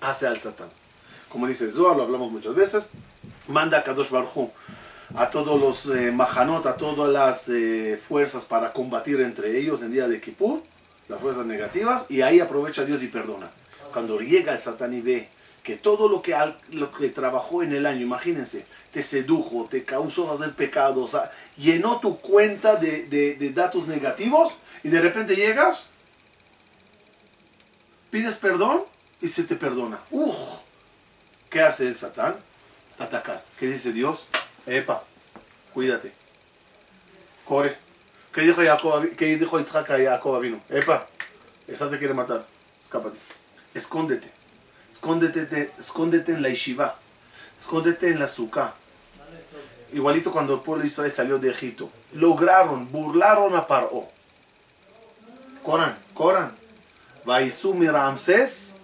hace 0.00 0.26
al 0.26 0.36
Satán. 0.36 0.68
Como 1.28 1.46
dice 1.46 1.70
Zohar, 1.70 1.96
lo 1.96 2.02
hablamos 2.02 2.32
muchas 2.32 2.56
veces, 2.56 2.90
manda 3.46 3.78
a 3.78 3.84
Kadosh 3.84 4.10
Baruj 4.10 4.36
Hu 4.36 4.50
a 5.14 5.30
todos 5.30 5.60
los 5.60 5.96
eh, 5.96 6.10
mahanot, 6.10 6.66
a 6.66 6.76
todas 6.76 7.12
las 7.12 7.48
eh, 7.50 7.96
fuerzas 7.96 8.44
para 8.46 8.72
combatir 8.72 9.20
entre 9.20 9.56
ellos 9.56 9.82
en 9.82 9.92
día 9.92 10.08
de 10.08 10.20
Kippur, 10.20 10.64
las 11.06 11.20
fuerzas 11.20 11.46
negativas, 11.46 12.06
y 12.08 12.22
ahí 12.22 12.40
aprovecha 12.40 12.84
Dios 12.84 13.04
y 13.04 13.06
perdona. 13.06 13.48
Cuando 13.92 14.18
llega 14.18 14.52
el 14.52 14.58
Satán 14.58 14.94
y 14.94 15.00
ve 15.00 15.28
que 15.64 15.76
todo 15.76 16.08
lo 16.08 16.22
que, 16.22 16.36
lo 16.70 16.92
que 16.92 17.08
trabajó 17.08 17.62
en 17.64 17.72
el 17.72 17.86
año, 17.86 18.02
imagínense, 18.02 18.64
te 18.92 19.02
sedujo, 19.02 19.66
te 19.68 19.82
causó 19.82 20.30
hacer 20.32 20.52
pecados, 20.54 21.16
llenó 21.56 21.98
tu 21.98 22.20
cuenta 22.20 22.76
de, 22.76 23.06
de- 23.06 23.34
de 23.34 23.50
datos 23.50 23.88
negativos, 23.88 24.52
y 24.84 24.90
de 24.90 25.00
repente 25.00 25.34
llegas, 25.34 25.88
pides 28.10 28.36
perdón 28.36 28.84
y 29.20 29.28
se 29.28 29.44
te 29.44 29.56
perdona. 29.56 29.98
¡Uf! 30.10 30.36
¿Qué 31.48 31.62
hace 31.62 31.86
el 31.86 31.94
Satán? 31.94 32.36
Atacar. 32.98 33.42
¿Qué 33.58 33.66
dice 33.66 33.92
Dios? 33.92 34.28
Epa, 34.66 35.02
cuídate. 35.72 36.12
Corre. 37.44 37.76
¿Qué 38.32 38.42
dijo, 38.42 38.62
Jacob, 38.62 39.08
qué 39.16 39.36
dijo 39.36 39.58
Isaac 39.60 39.90
a 39.90 39.98
Jacob 39.98 40.40
vino? 40.40 40.60
Epa, 40.68 41.06
esa 41.66 41.88
se 41.88 41.98
quiere 41.98 42.12
matar. 42.14 42.44
Escápate. 42.82 43.16
Escóndete. 43.72 44.30
Escóndete, 44.94 45.44
te- 45.46 45.72
escóndete 45.76 46.30
en 46.32 46.40
la 46.40 46.50
yeshiva. 46.50 46.94
Escóndete 47.58 48.10
en 48.10 48.20
la 48.20 48.28
suká. 48.28 48.74
Igualito 49.92 50.30
cuando 50.30 50.54
el 50.54 50.60
pueblo 50.60 50.82
de 50.82 50.86
Israel 50.86 51.10
salió 51.10 51.38
de 51.40 51.50
Egipto. 51.50 51.90
Lograron, 52.12 52.88
burlaron 52.92 53.56
a 53.56 53.66
Paró. 53.66 54.06
Corran, 55.64 55.98
corran. 56.14 56.54
Vaisumi 57.24 57.88
Ramsés, 57.88 58.76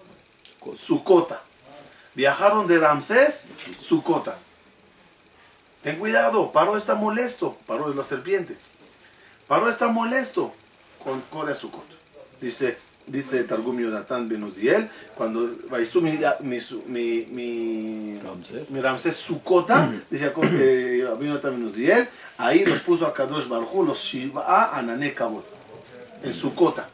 Sucota. 0.74 1.40
Viajaron 2.16 2.66
de 2.66 2.78
Ramsés, 2.80 3.50
Sucota. 3.78 4.36
Ten 5.84 5.96
cuidado, 5.96 6.50
Paro 6.50 6.76
está 6.76 6.96
molesto. 6.96 7.56
Paro 7.68 7.88
es 7.88 7.94
la 7.94 8.02
serpiente. 8.02 8.56
Paro 9.46 9.68
está 9.68 9.86
molesto 9.86 10.52
con 11.04 11.20
corre 11.30 11.52
a 11.52 11.54
Sucot. 11.54 11.86
Dice, 12.40 12.76
dice 13.06 13.44
Targum 13.44 13.78
Yonatan 13.78 14.28
Ben 14.28 14.42
Uziel, 14.42 14.88
cuando 15.14 15.48
Vaisú 15.68 16.00
mi, 16.00 16.18
mi, 16.40 16.58
mi, 16.86 17.26
mi, 18.68 18.80
Ramsés. 18.80 19.16
Sucota, 19.16 19.90
dice 20.10 20.32
Yonatan 21.00 21.52
Ben 21.52 21.64
Uziel, 21.64 22.08
ahí 22.38 22.64
los 22.64 22.80
puso 22.80 23.06
a 23.06 23.12
Kadosh 23.12 23.48
Baruj 23.48 23.74
Hu, 23.74 23.84
los 23.84 23.98
Shiva 23.98 24.76
Anané 24.76 25.12
Kabot, 25.12 25.44
en 26.22 26.32
Sucota. 26.32 26.88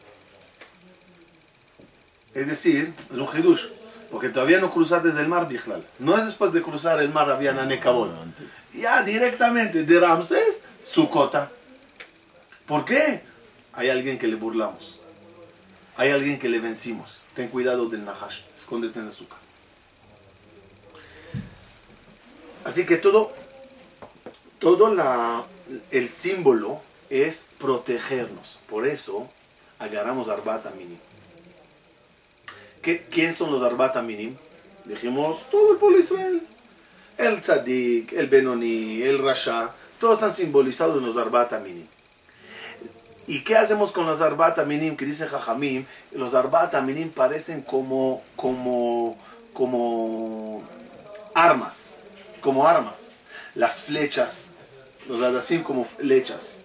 Es 2.34 2.46
decir, 2.48 2.92
es 3.10 3.16
un 3.16 3.26
hidush, 3.26 3.68
porque 4.10 4.28
todavía 4.28 4.60
no 4.60 4.70
cruzaste 4.70 5.10
del 5.10 5.26
mar, 5.26 5.48
Bichlal. 5.48 5.82
No 5.98 6.16
es 6.18 6.26
después 6.26 6.52
de 6.52 6.60
cruzar 6.60 7.00
el 7.00 7.08
mar, 7.08 7.30
había 7.30 7.54
Nané 7.54 7.80
Kabot. 7.80 8.10
Ya 8.74 9.02
directamente 9.02 9.84
de 9.84 10.00
Ramsés, 10.00 10.64
Sucota. 10.82 11.50
¿Por 12.66 12.84
qué? 12.84 13.22
Hay 13.72 13.88
alguien 13.88 14.18
que 14.18 14.26
le 14.26 14.34
burlamos. 14.34 15.00
Hay 15.96 16.10
alguien 16.10 16.38
que 16.38 16.48
le 16.48 16.60
vencimos. 16.60 17.22
Ten 17.34 17.48
cuidado 17.48 17.88
del 17.88 18.04
Nahash. 18.04 18.40
Escóndete 18.56 18.98
en 18.98 19.06
el 19.06 19.10
azúcar. 19.10 19.38
Así 22.64 22.84
que 22.84 22.96
todo, 22.96 23.32
todo 24.58 24.94
la, 24.94 25.44
el 25.90 26.08
símbolo 26.08 26.80
es 27.10 27.50
protegernos. 27.58 28.58
Por 28.68 28.86
eso 28.86 29.28
agarramos 29.78 30.28
Arbata 30.28 30.70
Mini. 30.70 30.98
¿Qué, 32.86 33.02
¿Quién 33.02 33.34
son 33.34 33.50
los 33.50 33.62
Arbat 33.62 33.96
Aminim? 33.96 34.36
Dijimos, 34.84 35.50
todo 35.50 35.72
el 35.72 35.78
pueblo 35.78 35.98
Israel. 35.98 36.40
El 37.18 37.40
Tzadik, 37.40 38.12
el 38.12 38.28
Benoni, 38.28 39.02
el 39.02 39.18
Rasha, 39.18 39.74
todos 39.98 40.14
están 40.14 40.32
simbolizados 40.32 40.98
en 40.98 41.06
los 41.06 41.16
Arbat 41.16 41.52
Aminim. 41.54 41.86
¿Y 43.26 43.40
qué 43.40 43.56
hacemos 43.56 43.90
con 43.92 44.06
los 44.06 44.20
Arbat 44.20 44.58
Aminim? 44.60 44.96
Que 44.96 45.04
dice 45.04 45.26
Jajamim, 45.26 45.84
los 46.12 46.34
Arbat 46.34 46.74
Aminim 46.76 47.10
parecen 47.10 47.60
como, 47.62 48.22
como, 48.36 49.16
como 49.52 50.62
armas, 51.34 51.96
como 52.40 52.66
armas. 52.68 53.16
Las 53.54 53.82
flechas, 53.82 54.54
los 55.08 55.22
Adasim 55.22 55.62
como 55.62 55.84
flechas, 55.84 56.58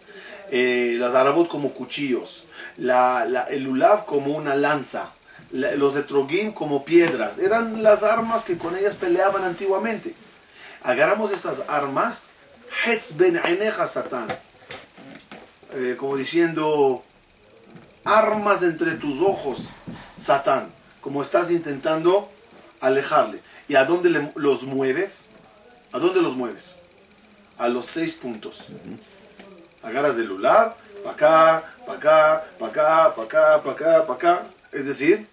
eh, 0.52 0.98
las 1.00 1.16
Arabot 1.16 1.48
como 1.48 1.72
cuchillos, 1.72 2.46
la, 2.78 3.26
la- 3.26 3.44
el 3.46 3.68
Ulav 3.68 4.06
como 4.06 4.36
una 4.36 4.56
lanza, 4.56 5.12
la- 5.52 5.72
los 5.76 5.96
Etrogim 5.96 6.52
como 6.52 6.84
piedras. 6.86 7.38
Eran 7.40 7.82
las 7.82 8.04
armas 8.04 8.44
que 8.44 8.58
con 8.58 8.76
ellas 8.76 8.96
peleaban 8.96 9.44
antiguamente. 9.46 10.14
Agarramos 10.84 11.32
esas 11.32 11.64
armas, 11.70 12.28
Hetz 12.86 13.16
ben 13.16 13.40
Satán, 13.88 14.28
eh, 15.74 15.96
como 15.98 16.16
diciendo, 16.18 17.04
armas 18.04 18.64
entre 18.64 18.94
tus 18.96 19.22
ojos, 19.22 19.70
Satán, 20.18 20.72
como 21.02 21.22
estás 21.22 21.52
intentando 21.52 22.30
alejarle. 22.80 23.42
¿Y 23.68 23.76
a 23.76 23.86
dónde 23.86 24.10
le- 24.10 24.32
los 24.36 24.64
mueves? 24.64 25.32
¿A 25.92 26.00
dónde 26.00 26.22
los 26.22 26.36
mueves? 26.36 26.78
A 27.58 27.68
los 27.70 27.86
seis 27.86 28.16
puntos. 28.16 28.68
Agarras 29.84 30.18
del 30.18 30.28
lulav, 30.28 30.76
para 31.04 31.16
acá, 31.16 31.64
para 31.86 31.98
acá, 31.98 32.44
para 32.60 32.72
acá, 32.72 33.16
para 33.16 33.24
acá, 33.26 33.64
para 33.64 33.72
acá, 33.72 34.06
para 34.06 34.14
acá. 34.14 34.44
Es 34.72 34.86
decir, 34.86 35.28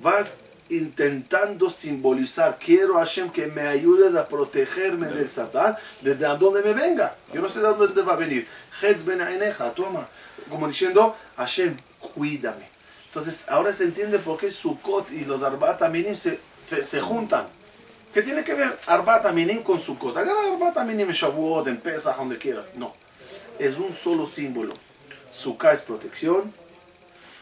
vas 0.00 0.38
intentando 0.70 1.70
simbolizar, 1.70 2.58
quiero 2.58 2.94
Hashem 2.94 3.30
que 3.30 3.46
me 3.46 3.62
ayudes 3.62 4.14
a 4.14 4.26
protegerme 4.26 5.06
del 5.08 5.28
Satán 5.28 5.76
desde 6.00 6.26
a 6.26 6.34
donde 6.34 6.62
me 6.62 6.72
venga. 6.72 7.14
Yo 7.32 7.40
no 7.40 7.48
sé 7.48 7.60
de 7.60 7.66
dónde 7.66 8.02
va 8.02 8.14
a 8.14 8.16
venir. 8.16 8.46
Hetz 8.82 9.04
ben 9.04 9.20
toma. 9.74 10.08
Como 10.48 10.66
diciendo, 10.66 11.14
Hashem, 11.36 11.76
cuídame. 12.14 12.68
Entonces, 13.06 13.48
ahora 13.48 13.72
se 13.72 13.84
entiende 13.84 14.18
por 14.18 14.38
qué 14.38 14.50
Sukkot 14.50 15.10
y 15.12 15.24
los 15.24 15.42
Arbat 15.42 15.82
Aminim 15.82 16.14
se, 16.14 16.38
se, 16.60 16.84
se 16.84 17.00
juntan. 17.00 17.46
¿Qué 18.12 18.22
tiene 18.22 18.44
que 18.44 18.54
ver 18.54 18.78
Arbat 18.86 19.26
Aminim 19.26 19.62
con 19.62 19.80
Sukkot? 19.80 20.16
Agarra 20.16 20.52
Arbat 20.52 20.76
Aminim 20.76 21.08
en 21.08 21.14
Shavuot, 21.14 21.66
en 21.68 21.78
Pesach, 21.78 22.16
donde 22.16 22.38
quieras. 22.38 22.72
No. 22.76 22.92
Es 23.58 23.78
un 23.78 23.92
solo 23.92 24.26
símbolo. 24.26 24.74
Sukkah 25.30 25.72
es 25.72 25.82
protección, 25.82 26.52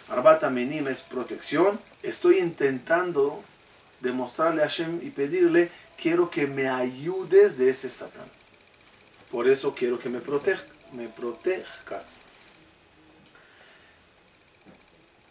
Arbat 0.08 0.44
Aminim 0.44 0.86
es 0.88 1.02
protección. 1.02 1.78
Estoy 2.02 2.38
intentando 2.38 3.42
demostrarle 4.00 4.62
a 4.62 4.66
Hashem 4.66 5.00
y 5.02 5.10
pedirle, 5.10 5.70
quiero 6.00 6.30
que 6.30 6.46
me 6.46 6.68
ayudes 6.68 7.58
de 7.58 7.70
ese 7.70 7.88
Satán. 7.88 8.28
Por 9.30 9.48
eso 9.48 9.74
quiero 9.74 9.98
que 9.98 10.08
me, 10.08 10.20
protej, 10.20 10.58
me 10.92 11.08
protejas. 11.08 12.18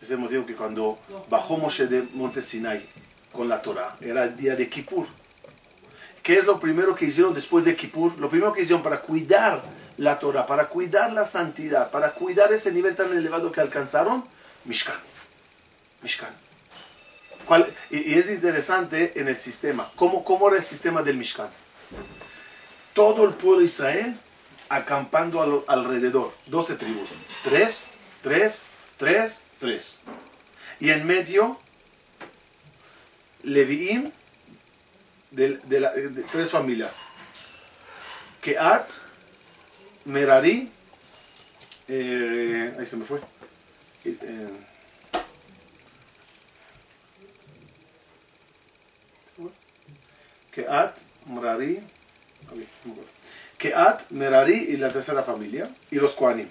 Es 0.01 0.11
el 0.11 0.17
motivo 0.17 0.45
que 0.45 0.55
cuando 0.55 0.99
bajó 1.29 1.57
Moshe 1.57 1.87
de 1.87 2.03
Monte 2.13 2.41
Sinai 2.41 2.85
con 3.31 3.47
la 3.47 3.61
Torah, 3.61 3.95
era 4.01 4.25
el 4.25 4.35
día 4.35 4.55
de 4.55 4.69
Kippur. 4.69 5.07
¿Qué 6.21 6.37
es 6.39 6.45
lo 6.45 6.59
primero 6.59 6.95
que 6.95 7.05
hicieron 7.05 7.33
después 7.33 7.63
de 7.65 7.75
Kippur? 7.75 8.19
Lo 8.19 8.29
primero 8.29 8.51
que 8.51 8.63
hicieron 8.63 8.83
para 8.83 9.01
cuidar 9.01 9.63
la 9.97 10.19
Torah, 10.19 10.45
para 10.45 10.67
cuidar 10.67 11.13
la 11.13 11.23
santidad, 11.23 11.91
para 11.91 12.11
cuidar 12.11 12.51
ese 12.51 12.71
nivel 12.71 12.95
tan 12.95 13.15
elevado 13.15 13.51
que 13.51 13.61
alcanzaron, 13.61 14.23
Mishkan. 14.65 14.99
Mishkan. 16.01 16.33
¿Cuál- 17.45 17.71
y, 17.91 18.13
es 18.15 18.29
interesante 18.29 19.19
en 19.19 19.27
el 19.27 19.35
sistema. 19.35 19.91
¿Cómo, 19.95 20.23
¿Cómo 20.23 20.47
era 20.47 20.57
el 20.57 20.63
sistema 20.63 21.01
del 21.01 21.17
Mishkan? 21.17 21.49
Todo 22.93 23.25
el 23.25 23.33
pueblo 23.33 23.59
de 23.59 23.65
Israel 23.65 24.17
acampando 24.69 25.41
al- 25.41 25.63
alrededor. 25.67 26.33
12 26.47 26.75
tribus. 26.75 27.11
Tres, 27.43 27.87
tres, 28.23 28.65
tres, 28.97 29.47
tres. 29.59 29.99
Y 30.79 30.89
en 30.91 31.05
medio, 31.05 31.59
Leviim 33.43 34.11
de, 35.31 35.57
de 35.57 35.79
la- 35.79 35.91
de 35.91 36.23
tres 36.23 36.49
familias. 36.49 37.01
Keat, 38.41 38.89
Merari, 40.05 40.71
eh, 41.87 42.75
ahí 42.79 42.85
se 42.85 42.95
me 42.97 43.05
fue. 43.05 43.19
Eh, 44.05 44.17
eh, 44.21 44.49
Keat, 50.51 51.01
Merari. 51.25 51.81
Keat, 53.57 54.11
Merari 54.11 54.53
y 54.69 54.77
la 54.77 54.91
tercera 54.91 55.23
familia, 55.23 55.67
y 55.91 55.95
los 55.95 56.13
Koanim. 56.13 56.47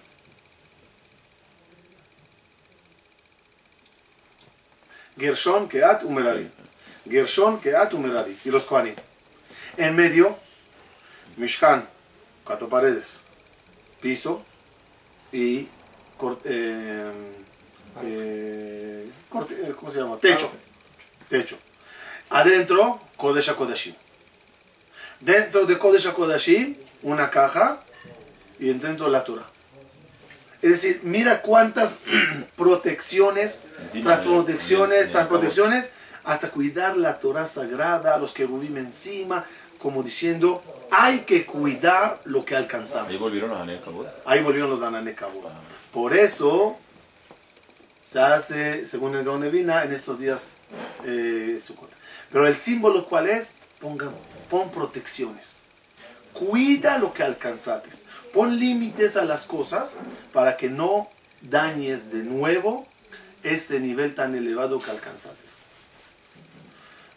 Gershon, 5.16 5.68
Keat, 5.68 6.02
Merari. 6.04 6.50
Gershon, 7.08 7.60
Keat, 7.60 7.94
Merari 7.94 8.36
y 8.44 8.50
los 8.50 8.66
Koanim. 8.66 8.94
En 9.76 9.94
medio, 9.96 10.36
Mishkan, 11.36 11.88
cuatro 12.44 12.68
paredes, 12.68 13.20
piso 14.00 14.42
y 15.32 15.68
cor- 16.24 16.38
eh, 16.44 17.12
eh, 18.02 19.08
corte- 19.28 19.54
eh, 19.62 19.74
¿cómo 19.78 19.90
se 19.92 19.98
llama? 20.00 20.16
Techo. 20.18 20.50
Techo. 21.28 21.58
Adentro, 22.30 23.00
Kodesh 23.16 23.50
HaKodashim. 23.50 23.94
Dentro 25.20 25.66
de 25.66 25.78
Kodesh 25.78 26.06
HaKodashim, 26.06 26.76
una 27.02 27.30
caja 27.30 27.80
y 28.58 28.72
dentro 28.72 29.08
la 29.08 29.22
Torah. 29.24 29.46
Es 30.62 30.70
decir, 30.70 31.00
mira 31.02 31.42
cuántas 31.42 32.00
protecciones, 32.56 33.66
tras 34.02 34.20
de- 34.24 34.30
protecciones, 34.30 34.98
de- 35.00 35.06
de- 35.06 35.12
tras 35.12 35.26
protecciones, 35.26 35.90
hasta 36.24 36.48
cuidar 36.50 36.96
la 36.96 37.18
Torah 37.18 37.44
sagrada, 37.46 38.16
los 38.16 38.32
querubim 38.32 38.78
encima, 38.78 39.44
como 39.84 40.02
diciendo, 40.02 40.62
hay 40.90 41.18
que 41.26 41.44
cuidar 41.44 42.18
lo 42.24 42.42
que 42.42 42.56
alcanzamos. 42.56 43.10
Ahí 43.10 43.18
volvieron 43.18 43.52
a 43.52 43.60
Hanel 43.60 43.82
Kabul. 43.82 44.06
Ahí 44.24 44.42
volvieron 44.42 44.70
los 44.70 44.80
Ananekabur. 44.80 45.44
Por 45.92 46.16
eso 46.16 46.78
se 48.02 48.18
hace, 48.18 48.86
según 48.86 49.14
el 49.14 49.26
Gaon 49.26 49.42
de 49.42 49.50
Vina, 49.50 49.84
en 49.84 49.92
estos 49.92 50.18
días 50.18 50.60
eh, 51.04 51.58
Sukkot. 51.60 51.90
Pero 52.32 52.46
el 52.46 52.54
símbolo, 52.54 53.04
¿cuál 53.04 53.28
es? 53.28 53.58
Ponga, 53.78 54.10
pon 54.48 54.70
protecciones. 54.70 55.60
Cuida 56.32 56.96
lo 56.96 57.12
que 57.12 57.22
alcanzates. 57.22 58.06
Pon 58.32 58.58
límites 58.58 59.18
a 59.18 59.26
las 59.26 59.44
cosas 59.44 59.98
para 60.32 60.56
que 60.56 60.70
no 60.70 61.10
dañes 61.42 62.10
de 62.10 62.22
nuevo 62.22 62.86
ese 63.42 63.80
nivel 63.80 64.14
tan 64.14 64.34
elevado 64.34 64.80
que 64.80 64.90
alcanzates. 64.90 65.66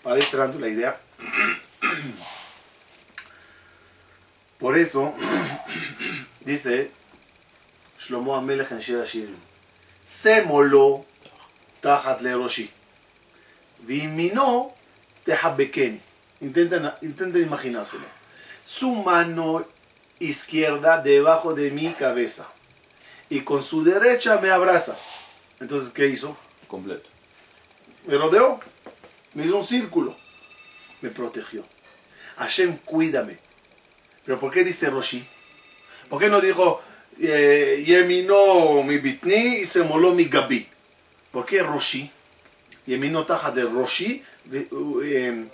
Para 0.04 0.18
ir 0.18 0.26
cerrando 0.26 0.60
la 0.60 0.68
idea. 0.68 1.00
Por 4.60 4.78
eso, 4.78 5.14
dice 6.42 6.92
Shlomo 8.00 8.36
Amelech 8.36 8.72
en 8.72 8.80
Shir 8.80 9.00
Hashirim, 9.00 9.36
Semolo 10.04 11.06
tajat 11.82 12.22
le 12.22 12.34
roshi, 12.34 12.70
vimino 13.80 14.74
tehabekeni. 15.26 16.02
Intenten, 16.40 16.92
intenten 17.02 17.44
imaginárselo. 17.44 18.06
Su 18.64 18.94
mano 18.94 19.66
izquierda 20.20 21.02
debajo 21.02 21.54
de 21.54 21.72
mi 21.72 21.92
cabeza 21.94 22.48
y 23.30 23.42
con 23.42 23.62
su 23.62 23.84
derecha 23.84 24.38
me 24.38 24.52
abraza. 24.52 24.96
Entonces, 25.60 25.92
¿qué 25.92 26.08
hizo? 26.08 26.38
Completo. 26.68 27.10
Me 28.06 28.18
rodeó, 28.18 28.60
me 29.34 29.46
hizo 29.46 29.58
un 29.58 29.66
círculo, 29.66 30.16
me 31.02 31.10
protegió. 31.10 31.64
Hashem, 32.38 32.78
cuídame. 32.78 33.38
¿Pero 34.28 34.40
por 34.40 34.52
qué 34.52 34.64
dice 34.64 34.90
Roshi? 34.92 35.26
¿Por 36.10 36.20
qué 36.20 36.30
no 36.30 36.40
dijo 36.42 36.82
eh, 37.20 37.84
Yemino 37.86 38.84
mi 38.84 38.98
bitni 39.00 39.62
y 39.62 39.66
se 39.66 39.82
moló 39.84 40.14
mi 40.14 40.26
gabi? 40.26 40.68
¿Por 41.32 41.46
qué 41.46 41.64
Roshi? 41.64 42.12
Yemino 42.86 43.26
taja 43.26 43.52
de 43.52 43.64
Roshi, 43.64 44.22
uh, 44.72 45.02
eh, 45.02 45.46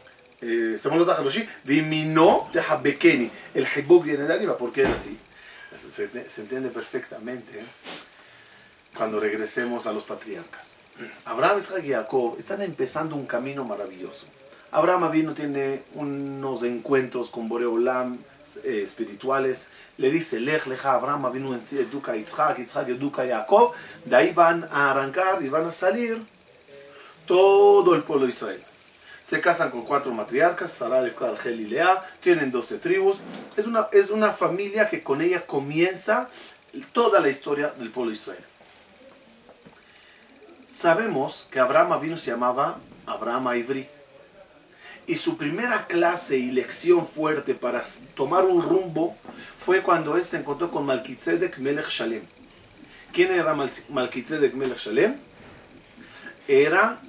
eh, 0.42 0.76
se 0.78 0.90
moló 0.90 1.06
taja 1.06 1.20
de 1.20 1.24
Roshi, 1.26 1.48
vimino 1.64 2.50
taja 2.52 2.78
bekeni. 2.78 3.30
El 3.54 3.68
hibuk 3.76 4.04
viene 4.04 4.24
de 4.24 4.34
arriba, 4.34 4.58
¿por 4.58 4.72
qué 4.72 4.82
es 4.84 4.90
así? 4.90 5.18
Se- 5.76 5.90
se 6.30 6.42
entiende 6.42 6.70
perfectamente 6.70 7.60
¿eh? 7.60 7.66
cuando 8.98 9.20
regresemos 9.20 9.88
a 9.88 9.92
los 9.94 10.04
patriarcas. 10.04 10.78
Abraham, 11.26 11.60
Isaac 11.62 11.84
y 11.86 11.90
Jacob 11.92 12.36
están 12.38 12.62
empezando 12.62 13.16
un 13.16 13.26
camino 13.26 13.64
maravilloso. 13.64 14.28
Abraham 14.74 15.12
vino, 15.12 15.34
tiene 15.34 15.84
unos 15.94 16.64
encuentros 16.64 17.30
con 17.30 17.48
Boreolam 17.48 18.18
eh, 18.64 18.82
espirituales. 18.84 19.70
Le 19.98 20.10
dice, 20.10 20.40
Lech, 20.40 20.66
Leja, 20.66 20.94
Abraham 20.94 21.32
vino 21.32 21.54
educa 21.54 22.14
a 22.14 22.18
Isaac, 22.18 22.58
Isaac 22.58 22.90
educa 22.90 23.22
a. 23.22 23.48
De 24.06 24.16
ahí 24.16 24.34
van 24.34 24.68
a 24.72 24.90
arrancar 24.90 25.44
y 25.44 25.50
van 25.50 25.68
a 25.68 25.72
salir 25.72 26.20
todo 27.28 27.94
el 27.94 28.02
pueblo 28.04 28.26
de 28.26 28.32
Israel. 28.32 28.64
Se 29.22 29.40
casan 29.40 29.70
con 29.70 29.84
cuatro 29.84 30.12
matriarcas, 30.12 30.74
Sarah, 30.74 31.02
Rivka, 31.02 31.30
Argel 31.30 31.62
y 31.62 31.66
Lea, 31.66 32.04
tienen 32.20 32.52
12 32.52 32.80
tribus. 32.80 33.22
Es 33.56 33.68
una, 33.68 33.88
es 33.92 34.10
una 34.10 34.32
familia 34.32 34.90
que 34.90 35.04
con 35.04 35.22
ella 35.22 35.46
comienza 35.46 36.28
toda 36.92 37.20
la 37.20 37.30
historia 37.30 37.72
del 37.78 37.92
pueblo 37.92 38.10
de 38.10 38.18
Israel. 38.18 38.44
Sabemos 40.68 41.48
que 41.52 41.60
Abraham 41.60 42.02
vino 42.02 42.18
se 42.18 42.32
llamaba 42.32 42.80
Abraham 43.06 43.56
Ivri. 43.56 43.88
Y 45.06 45.18
su 45.18 45.38
primera 45.38 45.86
clase 45.88 46.38
y 46.38 46.52
lección 46.52 47.06
fuerte 47.06 47.56
para 47.56 47.82
tomar 48.16 48.46
un 48.46 48.62
rumbo 48.62 49.16
fue 49.58 49.82
cuando 49.82 50.16
él 50.16 50.26
se 50.26 50.38
encontró 50.38 50.72
con 50.72 50.86
Malkitzedek 50.86 51.58
Melech 51.58 51.89
Shalem. 51.89 52.24
¿Quién 53.12 53.32
era 53.32 53.56
Malkitzedek 53.89 54.54
Melech 54.54 54.78
Shalem? 54.78 55.18
Era 56.48 57.02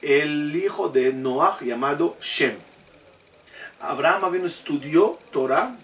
el 0.00 0.56
hijo 0.56 0.88
de 0.88 1.12
Noah 1.12 1.58
llamado 1.60 2.16
Shem. 2.20 2.56
Abraham 3.80 4.32
vino 4.32 4.46
estudió 4.46 5.18
Torah, 5.30 5.76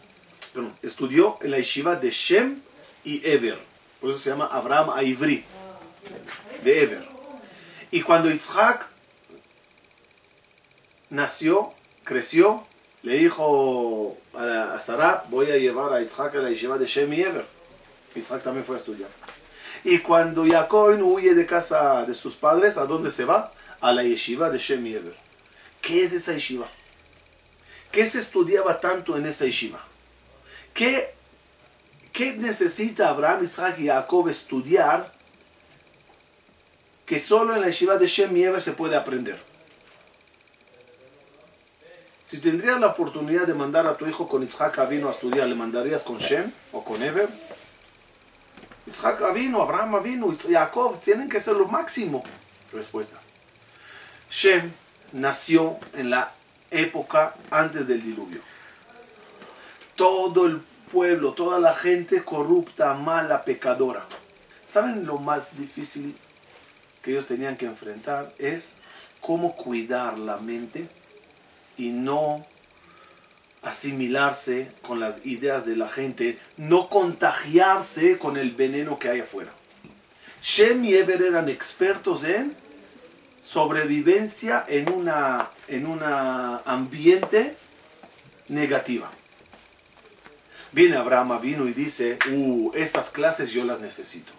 estudió 0.82 1.38
en 1.42 1.50
la 1.50 1.58
yeshiva 1.58 1.96
de 1.96 2.10
Shem 2.10 2.60
y 3.04 3.26
Ever. 3.28 3.58
Por 4.00 4.10
eso 4.10 4.18
se 4.18 4.30
llama 4.30 4.48
Abraham 4.52 4.90
Ivri, 5.04 5.44
de 6.64 6.82
Ever. 6.82 7.08
Y 7.90 8.02
cuando 8.02 8.30
Isaac 8.30 8.88
nació, 11.10 11.72
creció, 12.04 12.64
le 13.02 13.18
dijo 13.18 14.16
a, 14.34 14.78
Sara, 14.80 15.24
voy 15.30 15.50
a 15.50 15.56
llevar 15.56 15.92
a 15.92 16.00
Isaac 16.00 16.34
a 16.36 16.38
la 16.38 16.50
yeshiva 16.50 16.78
de 16.78 16.86
Shem 16.86 17.12
y 17.12 17.22
Eber. 17.22 17.46
Isaac 18.14 18.42
también 18.42 18.64
fue 18.64 18.76
a 18.76 18.78
estudiar. 18.78 19.10
Y 19.84 19.98
cuando 19.98 20.44
Jacob 20.46 21.00
huye 21.02 21.34
de 21.34 21.46
casa 21.46 22.04
de 22.04 22.14
sus 22.14 22.34
padres, 22.34 22.76
¿a 22.76 22.86
dónde 22.86 23.10
se 23.10 23.24
va? 23.24 23.52
A 23.80 23.92
la 23.92 24.02
yeshiva 24.02 24.50
de 24.50 24.58
Shem 24.58 24.86
y. 24.86 24.98
¿Qué 25.80 26.02
es 26.02 26.12
esa 26.12 26.32
yeshiva? 26.32 26.66
¿Qué 27.92 28.04
se 28.04 28.18
estudiaba 28.18 28.80
tanto 28.80 29.16
en 29.16 29.26
esa 29.26 29.46
yeshiva? 29.46 29.82
¿Qué, 30.74 31.14
qué 32.12 32.36
necesita 32.36 33.08
Abraham, 33.08 33.44
Isaac 33.44 33.78
y 33.78 33.86
Jacob 33.86 34.28
estudiar 34.28 35.10
que 37.06 37.18
solo 37.18 37.54
en 37.54 37.62
la 37.62 37.68
yeshiva 37.68 37.96
de 37.96 38.06
Shem 38.06 38.36
y 38.36 38.60
se 38.60 38.72
puede 38.72 38.96
aprender? 38.96 39.47
Si 42.28 42.40
tendrías 42.40 42.78
la 42.78 42.88
oportunidad 42.88 43.46
de 43.46 43.54
mandar 43.54 43.86
a 43.86 43.96
tu 43.96 44.06
hijo 44.06 44.28
con 44.28 44.42
Isaac 44.42 44.86
vino 44.86 45.08
a 45.08 45.12
estudiar, 45.12 45.48
¿le 45.48 45.54
mandarías 45.54 46.02
con 46.02 46.18
Shem 46.18 46.52
o 46.72 46.84
con 46.84 47.02
Eber? 47.02 47.26
Isaac 48.86 49.32
vino, 49.32 49.62
Abraham 49.62 50.02
vino, 50.02 50.36
Jacob, 50.36 51.00
tienen 51.00 51.30
que 51.30 51.40
ser 51.40 51.54
lo 51.54 51.68
máximo. 51.68 52.22
Respuesta. 52.70 53.18
Shem 54.30 54.70
nació 55.12 55.78
en 55.94 56.10
la 56.10 56.30
época 56.70 57.34
antes 57.50 57.88
del 57.88 58.02
diluvio. 58.02 58.42
Todo 59.96 60.44
el 60.44 60.60
pueblo, 60.92 61.32
toda 61.32 61.58
la 61.58 61.74
gente 61.74 62.22
corrupta, 62.24 62.92
mala, 62.92 63.42
pecadora. 63.42 64.04
¿Saben 64.66 65.06
lo 65.06 65.16
más 65.16 65.56
difícil 65.56 66.14
que 67.00 67.12
ellos 67.12 67.24
tenían 67.24 67.56
que 67.56 67.64
enfrentar? 67.64 68.34
Es 68.36 68.80
cómo 69.22 69.56
cuidar 69.56 70.18
la 70.18 70.36
mente 70.36 70.90
y 71.78 71.90
no 71.90 72.44
asimilarse 73.62 74.70
con 74.82 75.00
las 75.00 75.26
ideas 75.26 75.64
de 75.66 75.76
la 75.76 75.88
gente, 75.88 76.38
no 76.56 76.88
contagiarse 76.88 78.18
con 78.18 78.36
el 78.36 78.52
veneno 78.52 78.98
que 78.98 79.08
hay 79.08 79.20
afuera. 79.20 79.52
Shem 80.42 80.84
y 80.84 80.94
Eber 80.94 81.22
eran 81.22 81.48
expertos 81.48 82.24
en 82.24 82.54
sobrevivencia 83.40 84.64
en 84.68 84.92
una 84.92 85.50
en 85.68 85.86
un 85.86 86.02
ambiente 86.02 87.56
negativa. 88.48 89.10
Viene 90.72 90.96
Abraham, 90.96 91.40
vino 91.40 91.66
y 91.66 91.72
dice, 91.72 92.18
uh, 92.30 92.70
esas 92.74 93.10
clases 93.10 93.52
yo 93.52 93.64
las 93.64 93.80
necesito. 93.80 94.32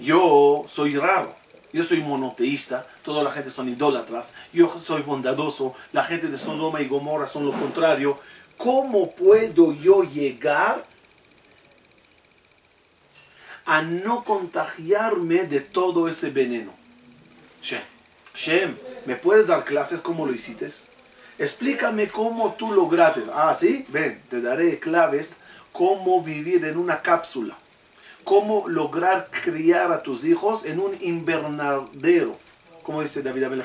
Yo 0.00 0.64
soy 0.66 0.96
raro. 0.96 1.34
Yo 1.72 1.82
soy 1.82 2.02
monoteísta, 2.02 2.86
toda 3.02 3.22
la 3.22 3.30
gente 3.30 3.50
son 3.50 3.68
idólatras, 3.68 4.34
yo 4.52 4.68
soy 4.68 5.00
bondadoso, 5.02 5.74
la 5.92 6.04
gente 6.04 6.28
de 6.28 6.36
Sodoma 6.36 6.82
y 6.82 6.88
Gomorra 6.88 7.26
son 7.26 7.46
lo 7.46 7.52
contrario. 7.52 8.18
¿Cómo 8.58 9.10
puedo 9.10 9.72
yo 9.72 10.02
llegar 10.02 10.84
a 13.64 13.80
no 13.80 14.22
contagiarme 14.22 15.44
de 15.44 15.60
todo 15.60 16.08
ese 16.08 16.30
veneno? 16.30 16.72
Shem, 17.62 17.82
Shem, 18.34 18.76
¿me 19.06 19.16
puedes 19.16 19.46
dar 19.46 19.64
clases 19.64 20.02
cómo 20.02 20.26
lo 20.26 20.34
hiciste? 20.34 20.68
Explícame 21.38 22.08
cómo 22.08 22.52
tú 22.52 22.72
lograste. 22.72 23.22
Ah, 23.32 23.54
sí, 23.54 23.86
ven, 23.88 24.22
te 24.28 24.42
daré 24.42 24.78
claves 24.78 25.38
cómo 25.72 26.22
vivir 26.22 26.66
en 26.66 26.76
una 26.76 27.00
cápsula 27.00 27.56
cómo 28.24 28.68
lograr 28.68 29.28
criar 29.30 29.92
a 29.92 30.02
tus 30.02 30.24
hijos 30.24 30.64
en 30.64 30.80
un 30.80 30.96
invernadero. 31.00 32.36
Como 32.82 33.02
dice 33.02 33.22
David 33.22 33.46
no 33.46 33.62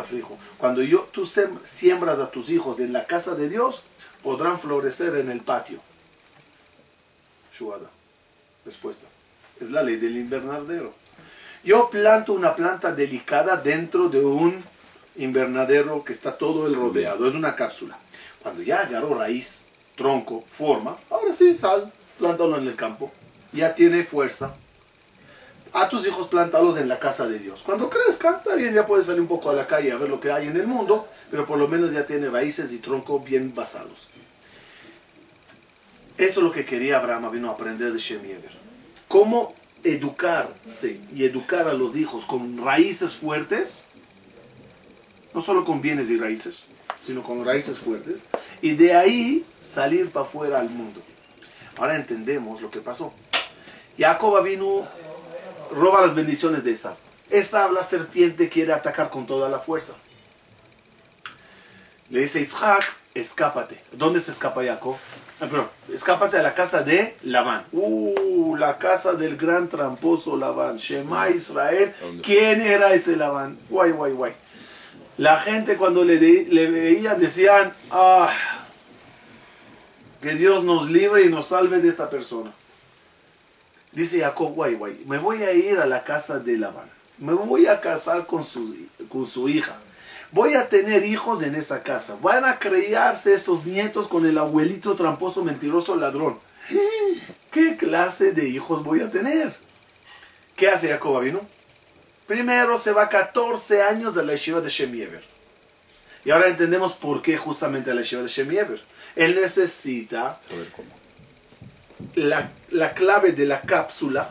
aflijo. 0.00 0.38
Cuando 0.56 0.82
yo, 0.82 1.08
tú 1.12 1.26
siembras 1.26 2.20
a 2.20 2.30
tus 2.30 2.50
hijos 2.50 2.78
en 2.78 2.92
la 2.92 3.06
casa 3.06 3.34
de 3.34 3.48
Dios, 3.48 3.82
podrán 4.22 4.58
florecer 4.58 5.16
en 5.16 5.30
el 5.30 5.40
patio. 5.40 5.80
Shuada. 7.52 7.90
Respuesta. 8.64 9.06
Es 9.60 9.70
la 9.70 9.82
ley 9.82 9.96
del 9.96 10.16
invernadero. 10.16 10.94
Yo 11.64 11.90
planto 11.90 12.32
una 12.32 12.54
planta 12.54 12.92
delicada 12.92 13.56
dentro 13.56 14.08
de 14.08 14.24
un 14.24 14.62
invernadero 15.16 16.04
que 16.04 16.12
está 16.12 16.36
todo 16.36 16.66
el 16.66 16.74
rodeado. 16.74 17.28
Es 17.28 17.34
una 17.34 17.56
cápsula. 17.56 17.98
Cuando 18.42 18.62
ya 18.62 18.80
agarró 18.80 19.14
raíz, 19.14 19.66
tronco, 19.96 20.42
forma, 20.46 20.96
ahora 21.10 21.32
sí, 21.32 21.54
sal, 21.54 21.92
plántalo 22.18 22.58
en 22.58 22.66
el 22.66 22.76
campo, 22.76 23.12
ya 23.52 23.74
tiene 23.74 24.04
fuerza. 24.04 24.54
A 25.72 25.88
tus 25.88 26.06
hijos 26.06 26.28
plántalos 26.28 26.76
en 26.76 26.88
la 26.88 27.00
casa 27.00 27.26
de 27.26 27.40
Dios. 27.40 27.62
Cuando 27.64 27.90
crezca, 27.90 28.40
también 28.40 28.74
ya 28.74 28.86
puede 28.86 29.02
salir 29.02 29.20
un 29.20 29.26
poco 29.26 29.50
a 29.50 29.54
la 29.54 29.66
calle 29.66 29.90
a 29.90 29.96
ver 29.96 30.08
lo 30.08 30.20
que 30.20 30.30
hay 30.30 30.46
en 30.46 30.56
el 30.56 30.68
mundo, 30.68 31.08
pero 31.32 31.46
por 31.46 31.58
lo 31.58 31.66
menos 31.66 31.92
ya 31.92 32.06
tiene 32.06 32.30
raíces 32.30 32.72
y 32.72 32.78
tronco 32.78 33.18
bien 33.18 33.52
basados. 33.54 34.08
Eso 36.16 36.40
es 36.40 36.44
lo 36.44 36.52
que 36.52 36.64
quería 36.64 36.98
Abraham, 36.98 37.32
vino 37.32 37.50
a 37.50 37.54
aprender 37.54 37.92
de 37.92 37.98
Shemiever. 37.98 38.52
Cómo 39.08 39.52
educarse 39.82 41.00
y 41.12 41.24
educar 41.24 41.68
a 41.68 41.74
los 41.74 41.96
hijos 41.96 42.24
con 42.24 42.64
raíces 42.64 43.14
fuertes, 43.14 43.86
no 45.34 45.40
solo 45.40 45.64
con 45.64 45.80
bienes 45.80 46.08
y 46.08 46.16
raíces, 46.16 46.64
sino 47.04 47.22
con 47.22 47.44
raíces 47.44 47.78
fuertes, 47.78 48.24
y 48.62 48.74
de 48.74 48.94
ahí 48.94 49.44
salir 49.60 50.10
para 50.10 50.24
afuera 50.24 50.60
al 50.60 50.70
mundo. 50.70 51.00
Ahora 51.76 51.96
entendemos 51.96 52.62
lo 52.62 52.70
que 52.70 52.80
pasó. 52.80 53.12
Jacob 53.98 54.42
vino, 54.42 54.86
roba 55.72 56.00
las 56.00 56.14
bendiciones 56.14 56.64
de 56.64 56.72
esa. 56.72 56.96
Esa 57.30 57.70
la 57.70 57.82
serpiente, 57.82 58.48
quiere 58.48 58.72
atacar 58.72 59.10
con 59.10 59.26
toda 59.26 59.48
la 59.48 59.58
fuerza. 59.58 59.94
Le 62.10 62.20
dice 62.20 62.40
Isaac, 62.40 62.84
escápate. 63.14 63.80
¿Dónde 63.92 64.20
se 64.20 64.30
escapa 64.30 64.64
Jacob? 64.64 64.96
Ah, 65.40 65.48
escápate 65.92 66.38
a 66.38 66.42
la 66.42 66.54
casa 66.54 66.82
de 66.82 67.16
Labán. 67.22 67.64
Uh, 67.72 68.56
la 68.56 68.78
casa 68.78 69.14
del 69.14 69.36
gran 69.36 69.68
tramposo 69.68 70.36
Labán. 70.36 70.76
Shema 70.76 71.30
Israel. 71.30 71.92
¿Quién 72.22 72.60
era 72.60 72.92
ese 72.92 73.16
Labán? 73.16 73.58
Guay, 73.68 73.92
guay, 73.92 74.12
guay. 74.12 74.32
La 75.16 75.38
gente 75.38 75.76
cuando 75.76 76.04
le, 76.04 76.18
le 76.18 76.70
veían 76.70 77.20
decían, 77.20 77.72
ah, 77.90 78.32
que 80.20 80.34
Dios 80.34 80.64
nos 80.64 80.90
libre 80.90 81.24
y 81.24 81.28
nos 81.28 81.48
salve 81.48 81.80
de 81.80 81.88
esta 81.88 82.10
persona. 82.10 82.52
Dice 83.92 84.20
Jacob, 84.20 84.54
guay, 84.54 84.74
guay, 84.74 85.04
me 85.06 85.18
voy 85.18 85.42
a 85.42 85.52
ir 85.52 85.78
a 85.78 85.86
la 85.86 86.02
casa 86.02 86.40
de 86.40 86.58
Labán. 86.58 86.90
Me 87.18 87.32
voy 87.32 87.66
a 87.66 87.80
casar 87.80 88.26
con 88.26 88.42
su, 88.42 88.74
con 89.08 89.24
su 89.24 89.48
hija. 89.48 89.76
Voy 90.32 90.54
a 90.54 90.68
tener 90.68 91.04
hijos 91.04 91.42
en 91.42 91.54
esa 91.54 91.84
casa. 91.84 92.16
Van 92.20 92.44
a 92.44 92.58
criarse 92.58 93.34
esos 93.34 93.66
nietos 93.66 94.08
con 94.08 94.26
el 94.26 94.36
abuelito 94.36 94.96
tramposo, 94.96 95.44
mentiroso, 95.44 95.94
ladrón. 95.94 96.36
¿Qué 97.52 97.76
clase 97.76 98.32
de 98.32 98.48
hijos 98.48 98.82
voy 98.82 99.00
a 99.00 99.10
tener? 99.10 99.54
¿Qué 100.56 100.68
hace 100.68 100.88
Jacob 100.88 101.22
vino? 101.22 101.40
Primero 102.26 102.78
se 102.78 102.92
va 102.92 103.08
14 103.08 103.82
años 103.82 104.14
de 104.14 104.24
la 104.24 104.32
yeshiva 104.32 104.60
de 104.60 104.70
Shemiever. 104.70 105.22
Y 106.24 106.30
ahora 106.30 106.48
entendemos 106.48 106.94
por 106.94 107.20
qué 107.20 107.36
justamente 107.36 107.92
la 107.92 108.00
yeshiva 108.00 108.22
de 108.22 108.28
Shemiever. 108.28 108.80
Él 109.14 109.34
necesita 109.34 110.40
la, 112.14 112.50
la, 112.70 112.94
clave 112.94 113.32
de 113.32 113.44
la 113.44 113.60
cápsula 113.60 114.30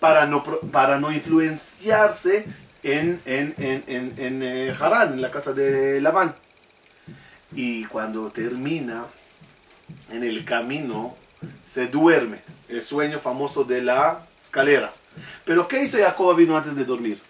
para 0.00 0.26
no, 0.26 0.42
para 0.72 0.98
no 0.98 1.12
influenciarse 1.12 2.46
en, 2.82 3.20
en, 3.26 3.54
en, 3.58 3.84
en, 3.86 4.14
en 4.16 4.42
eh, 4.42 4.74
Harán, 4.80 5.14
en 5.14 5.20
la 5.20 5.30
casa 5.30 5.52
de 5.52 6.00
Labán. 6.00 6.34
Y 7.52 7.84
cuando 7.84 8.30
termina 8.30 9.04
en 10.10 10.24
el 10.24 10.46
camino, 10.46 11.14
se 11.62 11.88
duerme. 11.88 12.40
El 12.70 12.80
sueño 12.80 13.18
famoso 13.18 13.64
de 13.64 13.82
la 13.82 14.26
escalera 14.38 14.92
Pero 15.44 15.66
¿qué 15.68 15.82
hizo 15.82 15.98
Jacob 15.98 16.34
vino 16.36 16.56
antes 16.56 16.76
de 16.76 16.84
dormir? 16.84 17.20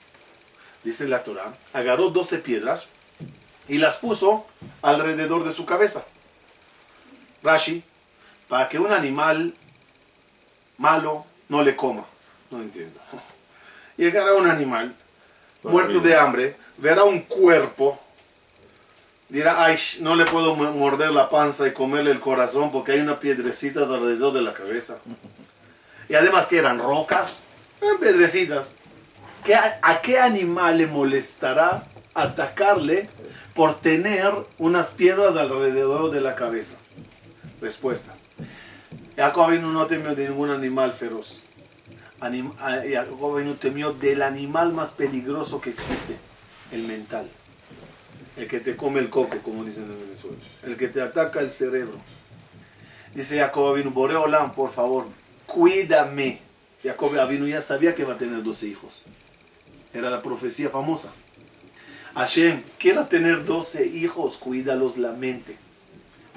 Dice 0.84 1.06
la 1.08 1.22
Torah, 1.22 1.52
agarró 1.72 2.10
12 2.10 2.38
piedras 2.38 2.86
y 3.68 3.78
las 3.78 3.96
puso 3.96 4.46
alrededor 4.82 5.44
de 5.44 5.52
su 5.52 5.66
cabeza. 5.66 6.04
Rashi, 7.42 7.82
para 8.48 8.68
que 8.68 8.78
un 8.78 8.92
animal 8.92 9.52
malo 10.78 11.24
no 11.48 11.62
le 11.62 11.74
coma. 11.76 12.04
No 12.50 12.60
entiendo. 12.60 13.00
Llegará 13.96 14.34
un 14.34 14.46
animal 14.48 14.94
muerto 15.64 16.00
de 16.00 16.16
hambre, 16.16 16.56
verá 16.78 17.02
un 17.04 17.20
cuerpo, 17.22 17.98
dirá, 19.28 19.64
ay, 19.64 19.76
no 20.00 20.14
le 20.14 20.24
puedo 20.24 20.54
mo- 20.54 20.70
morder 20.72 21.10
la 21.10 21.28
panza 21.28 21.66
y 21.66 21.72
comerle 21.72 22.12
el 22.12 22.20
corazón 22.20 22.70
porque 22.70 22.92
hay 22.92 23.00
unas 23.00 23.18
piedrecitas 23.18 23.88
alrededor 23.90 24.32
de 24.32 24.42
la 24.42 24.52
cabeza. 24.52 24.98
Y 26.08 26.14
además 26.14 26.46
que 26.46 26.58
eran 26.58 26.78
rocas, 26.78 27.46
eran 27.80 27.98
piedrecitas. 27.98 28.74
¿Qué 29.44 29.54
a, 29.54 30.00
qué 30.02 30.18
animal 30.18 30.78
le 30.78 30.86
molestará 30.86 31.86
atacarle 32.14 33.08
por 33.54 33.74
tener 33.80 34.32
unas 34.58 34.90
piedras 34.90 35.36
alrededor 35.36 36.10
de 36.10 36.20
la 36.20 36.34
cabeza? 36.34 36.78
Respuesta. 37.60 38.12
Jacob 39.16 39.50
no 39.52 39.86
temió 39.86 40.14
de 40.14 40.28
ningún 40.28 40.50
animal 40.50 40.92
feroz. 40.92 41.42
Anim- 42.20 42.52
Jacob 42.58 43.58
temió 43.58 43.92
del 43.92 44.22
animal 44.22 44.72
más 44.72 44.90
peligroso 44.92 45.60
que 45.60 45.70
existe, 45.70 46.16
el 46.72 46.82
mental. 46.82 47.28
El 48.36 48.48
que 48.48 48.60
te 48.60 48.76
come 48.76 49.00
el 49.00 49.08
coco, 49.08 49.36
como 49.42 49.64
dicen 49.64 49.84
en 49.84 49.98
Venezuela. 50.00 50.36
El 50.64 50.76
que 50.76 50.88
te 50.88 51.00
ataca 51.00 51.40
el 51.40 51.50
cerebro. 51.50 51.96
Dice 53.14 53.38
Jacob 53.38 53.80
Boreolam, 53.92 54.52
por 54.52 54.70
favor, 54.72 55.06
cuídame. 55.46 56.42
Jacob 56.86 57.18
Avinu 57.18 57.48
ya 57.48 57.60
sabía 57.60 57.94
que 57.94 58.04
va 58.04 58.14
a 58.14 58.18
tener 58.18 58.42
12 58.42 58.66
hijos. 58.66 59.02
Era 59.92 60.08
la 60.08 60.22
profecía 60.22 60.70
famosa. 60.70 61.12
Hashem, 62.14 62.62
quiero 62.78 63.06
tener 63.06 63.44
12 63.44 63.86
hijos, 63.86 64.36
cuídalos 64.36 64.96
la 64.96 65.12
mente. 65.12 65.56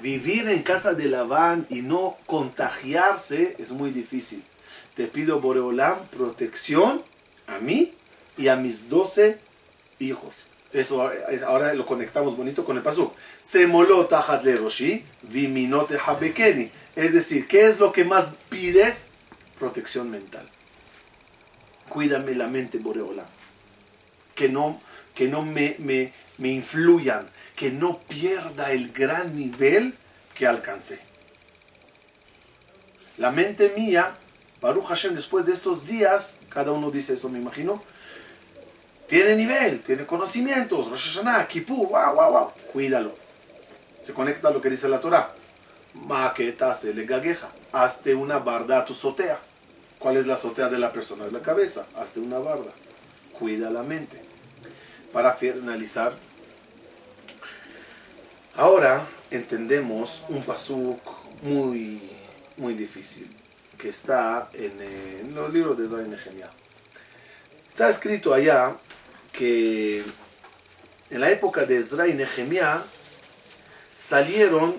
Vivir 0.02 0.48
en 0.48 0.62
casa 0.62 0.94
de 0.94 1.06
Labán 1.06 1.66
y 1.70 1.82
no 1.82 2.16
contagiarse 2.26 3.54
es 3.58 3.70
muy 3.72 3.90
difícil. 3.90 4.42
Te 4.94 5.06
pido, 5.06 5.40
Boreolam, 5.40 5.98
protección 6.16 7.02
a 7.46 7.58
mí 7.58 7.92
y 8.36 8.48
a 8.48 8.56
mis 8.56 8.88
12 8.88 9.38
hijos. 9.98 10.46
Eso 10.72 11.10
es- 11.12 11.42
ahora 11.42 11.74
lo 11.74 11.86
conectamos 11.86 12.36
bonito 12.36 12.64
con 12.64 12.76
el 12.76 12.82
pasuk. 12.82 13.12
Se 13.42 13.66
moló 13.66 14.06
tajat 14.06 14.44
le 14.44 14.56
roshi, 14.56 15.04
viminote. 15.22 15.96
Es 16.96 17.12
decir, 17.12 17.46
¿qué 17.46 17.66
es 17.66 17.78
lo 17.78 17.92
que 17.92 18.04
más 18.04 18.28
pides? 18.48 19.10
Protección 19.60 20.10
mental. 20.10 20.48
Cuídame 21.90 22.34
la 22.34 22.46
mente, 22.46 22.78
Boreolam. 22.78 23.26
Que 24.34 24.48
no, 24.48 24.80
que 25.14 25.28
no 25.28 25.42
me, 25.42 25.76
me, 25.78 26.14
me 26.38 26.48
influyan, 26.48 27.26
que 27.56 27.70
no 27.70 28.00
pierda 28.00 28.72
el 28.72 28.90
gran 28.90 29.36
nivel 29.36 29.94
que 30.34 30.46
alcancé. 30.46 30.98
La 33.18 33.30
mente 33.30 33.74
mía, 33.76 34.14
Baruch 34.62 34.86
Hashem, 34.86 35.14
después 35.14 35.44
de 35.44 35.52
estos 35.52 35.84
días, 35.84 36.38
cada 36.48 36.72
uno 36.72 36.90
dice 36.90 37.12
eso, 37.12 37.28
me 37.28 37.38
imagino, 37.38 37.82
tiene 39.08 39.36
nivel, 39.36 39.82
tiene 39.82 40.06
conocimientos, 40.06 40.88
Rosh 40.88 41.18
Hashanah, 41.18 41.46
Kippur, 41.46 41.86
wow, 41.88 42.14
wow, 42.14 42.32
wow, 42.32 42.52
cuídalo. 42.72 43.14
Se 44.00 44.14
conecta 44.14 44.48
a 44.48 44.52
lo 44.52 44.62
que 44.62 44.70
dice 44.70 44.88
la 44.88 45.00
Torah. 45.00 45.30
Maqueta 46.06 46.72
se 46.72 46.94
le 46.94 47.04
gagueja, 47.04 47.50
hazte 47.72 48.14
una 48.14 48.38
barda 48.38 48.78
a 48.78 48.84
tu 48.86 48.94
azotea. 48.94 49.49
¿Cuál 50.00 50.16
es 50.16 50.26
la 50.26 50.34
azotea 50.34 50.68
de 50.68 50.78
la 50.78 50.92
persona? 50.92 51.26
Es 51.26 51.32
la 51.32 51.42
cabeza, 51.42 51.86
hazte 51.96 52.18
una 52.18 52.40
barda. 52.40 52.72
Cuida 53.38 53.70
la 53.70 53.84
mente. 53.84 54.20
Para 55.12 55.32
finalizar, 55.34 56.12
ahora 58.56 59.06
entendemos 59.30 60.24
un 60.28 60.42
pasuk 60.42 60.98
muy, 61.42 62.02
muy 62.56 62.74
difícil 62.74 63.30
que 63.78 63.88
está 63.90 64.50
en, 64.52 65.34
los 65.34 65.52
libros 65.52 65.76
de 65.76 65.84
y 65.84 66.08
Nehemiah. 66.08 66.50
Está 67.68 67.88
escrito 67.88 68.34
allá 68.34 68.76
que 69.32 70.02
en 71.10 71.20
la 71.20 71.30
época 71.30 71.64
de 71.66 71.78
Ezra 71.78 72.08
y 72.08 72.14
Nehemiah 72.14 72.82
salieron 73.94 74.74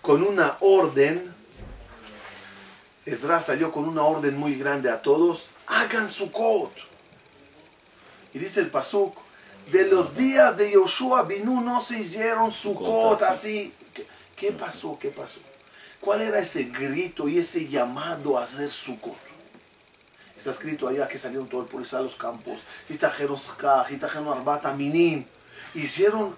con 0.00 0.22
una 0.22 0.56
orden, 0.60 1.34
Ezra 3.06 3.40
salió 3.40 3.70
con 3.70 3.88
una 3.88 4.02
orden 4.02 4.36
muy 4.36 4.56
grande 4.56 4.90
a 4.90 5.00
todos, 5.00 5.48
hagan 5.66 6.10
su 6.10 6.32
cot. 6.32 6.72
Y 8.34 8.38
dice 8.38 8.60
el 8.60 8.70
Pasuk, 8.70 9.16
de 9.70 9.86
los 9.86 10.16
días 10.16 10.56
de 10.56 10.72
Yoshua 10.72 11.22
Binu 11.22 11.60
no 11.60 11.80
se 11.80 12.00
hicieron 12.00 12.50
su 12.50 12.74
cot 12.74 13.22
así. 13.22 13.72
¿Qué, 13.94 14.06
qué 14.36 14.52
pasó? 14.52 14.98
¿Qué 14.98 15.08
pasó? 15.08 15.40
¿Cuál 16.00 16.20
era 16.20 16.38
ese 16.38 16.64
grito 16.64 17.28
y 17.28 17.38
ese 17.38 17.66
llamado 17.66 18.36
a 18.36 18.42
hacer 18.42 18.70
su 18.70 19.00
cot? 19.00 19.16
Está 20.36 20.50
escrito 20.50 20.86
allá 20.86 21.08
que 21.08 21.16
salieron 21.16 21.48
todo 21.48 21.62
el 21.62 21.66
policía 21.68 22.00
a 22.00 22.02
los 22.02 22.16
campos, 22.16 22.60
y 22.90 22.94
trajeron 22.94 23.38
skaj, 23.38 23.92
y 23.92 23.96
trajeron 23.96 24.28
arbata 24.28 24.72
minim. 24.72 25.24
Hicieron 25.74 26.36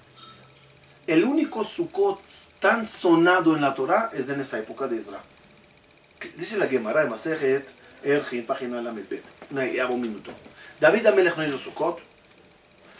el 1.09 1.24
único 1.24 1.64
sukkot 1.64 2.20
tan 2.61 2.87
sonado 2.87 3.57
en 3.57 3.62
la 3.62 3.74
Torah 3.74 4.11
es 4.12 4.28
en 4.28 4.40
esa 4.40 4.59
época 4.59 4.87
de 4.87 4.98
Ezra. 4.98 5.20
Dice 6.37 6.59
la 6.59 6.66
Gemara 6.66 7.02
de 7.02 7.11
Masejet, 7.11 7.72
Erjin, 8.02 8.44
página 8.46 8.81
la 8.83 8.92
Medbet. 8.92 9.22
No, 9.50 9.64
ya 9.64 9.87
un 9.87 10.00
minuto. 10.00 10.31
David 10.81 11.07
Amelech 11.07 11.37
no 11.37 11.46
hizo 11.46 11.59
Sukkot. 11.59 12.00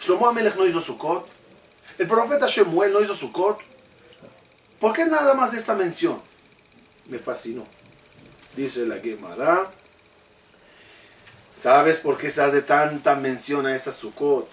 Shlomo 0.01 0.29
Amelech 0.29 0.57
no 0.57 0.67
hizo 0.67 0.81
Sukkot. 0.81 1.27
El 1.99 2.07
profeta 2.07 2.47
Shemuel 2.47 2.93
no 2.93 3.01
hizo 3.01 3.15
Sukkot. 3.15 3.59
¿Por 4.81 4.93
qué 4.93 5.07
nada 5.07 5.35
más 5.35 5.55
esta 5.55 5.75
mención? 5.75 6.21
Me 7.07 7.19
fascinó. 7.19 7.65
Dice 8.55 8.87
la 8.87 8.99
Gemara. 9.01 9.69
¿Sabes 11.53 11.99
por 11.99 12.17
qué 12.17 12.31
se 12.31 12.43
hace 12.43 12.63
tanta 12.63 13.17
mención 13.17 13.67
a 13.67 13.75
esa 13.75 13.91
Sukkot? 13.91 14.49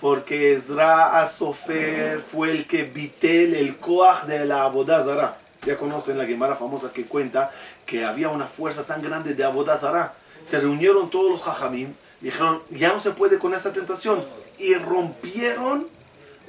Porque 0.00 0.52
Ezra 0.52 1.20
Asofer 1.20 2.20
fue 2.20 2.52
el 2.52 2.68
que 2.68 2.84
vitel 2.84 3.54
el 3.54 3.76
koach 3.76 4.24
de 4.26 4.44
la 4.44 4.62
Abodazara. 4.62 5.36
Ya 5.66 5.76
conocen 5.76 6.16
la 6.16 6.26
Gemara 6.26 6.54
famosa 6.54 6.92
que 6.92 7.04
cuenta 7.04 7.50
que 7.88 8.04
había 8.04 8.28
una 8.28 8.46
fuerza 8.46 8.84
tan 8.84 9.02
grande 9.02 9.34
de 9.34 9.42
Abodazara. 9.42 10.14
Se 10.42 10.60
reunieron 10.60 11.08
todos 11.08 11.30
los 11.30 11.42
Jajamim, 11.42 11.94
dijeron, 12.20 12.62
ya 12.68 12.92
no 12.92 13.00
se 13.00 13.12
puede 13.12 13.38
con 13.38 13.54
esta 13.54 13.72
tentación. 13.72 14.22
Y 14.58 14.74
rompieron 14.74 15.88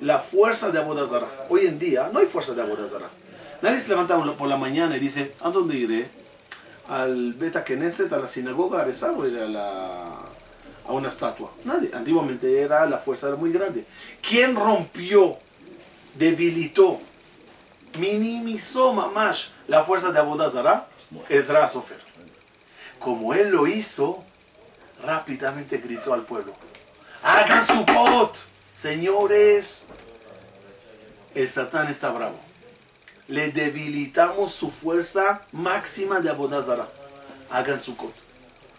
la 0.01 0.19
fuerza 0.19 0.69
de 0.69 0.79
Abodazara. 0.79 1.27
Hoy 1.49 1.65
en 1.65 1.79
día 1.79 2.09
no 2.11 2.19
hay 2.19 2.25
fuerza 2.25 2.53
de 2.53 2.61
Abodazara. 2.61 3.07
Nadie 3.61 3.79
se 3.79 3.87
levanta 3.87 4.17
por 4.35 4.47
la 4.49 4.57
mañana 4.57 4.97
y 4.97 4.99
dice, 4.99 5.31
¿a 5.39 5.49
dónde 5.49 5.77
iré? 5.77 6.09
Al 6.89 7.33
Beta 7.33 7.63
Knesset, 7.63 8.11
a 8.11 8.17
la 8.17 8.27
sinagoga, 8.27 8.81
a 8.81 8.83
rezar 8.83 9.11
o 9.11 9.25
ir 9.25 9.39
a 9.39 9.47
la 9.47 10.05
a 10.87 10.91
una 10.91 11.07
estatua. 11.07 11.51
Nadie. 11.63 11.91
Antiguamente 11.93 12.59
era 12.59 12.85
la 12.85 12.97
fuerza 12.97 13.27
era 13.27 13.37
muy 13.37 13.51
grande. 13.51 13.85
¿Quién 14.27 14.55
rompió, 14.55 15.37
debilitó, 16.15 16.99
minimizó 17.99 18.91
mamash 18.91 19.49
la 19.67 19.83
fuerza 19.83 20.11
de 20.11 20.19
Abodazara? 20.19 20.87
Ezra 21.29 21.67
Sofer. 21.67 21.99
Como 22.99 23.33
él 23.33 23.49
lo 23.49 23.67
hizo, 23.67 24.23
rápidamente 25.03 25.77
gritó 25.77 26.13
al 26.13 26.23
pueblo: 26.23 26.53
¡Hagan 27.23 27.65
su 27.65 27.85
pot! 27.85 28.37
Señores, 28.75 29.87
el 31.35 31.47
Satán 31.47 31.87
está 31.87 32.11
bravo. 32.11 32.39
Le 33.27 33.51
debilitamos 33.51 34.51
su 34.51 34.69
fuerza 34.69 35.41
máxima 35.51 36.19
de 36.19 36.29
Abodazara. 36.29 36.87
Hagan 37.51 37.79
su 37.79 37.95
kot. 37.95 38.13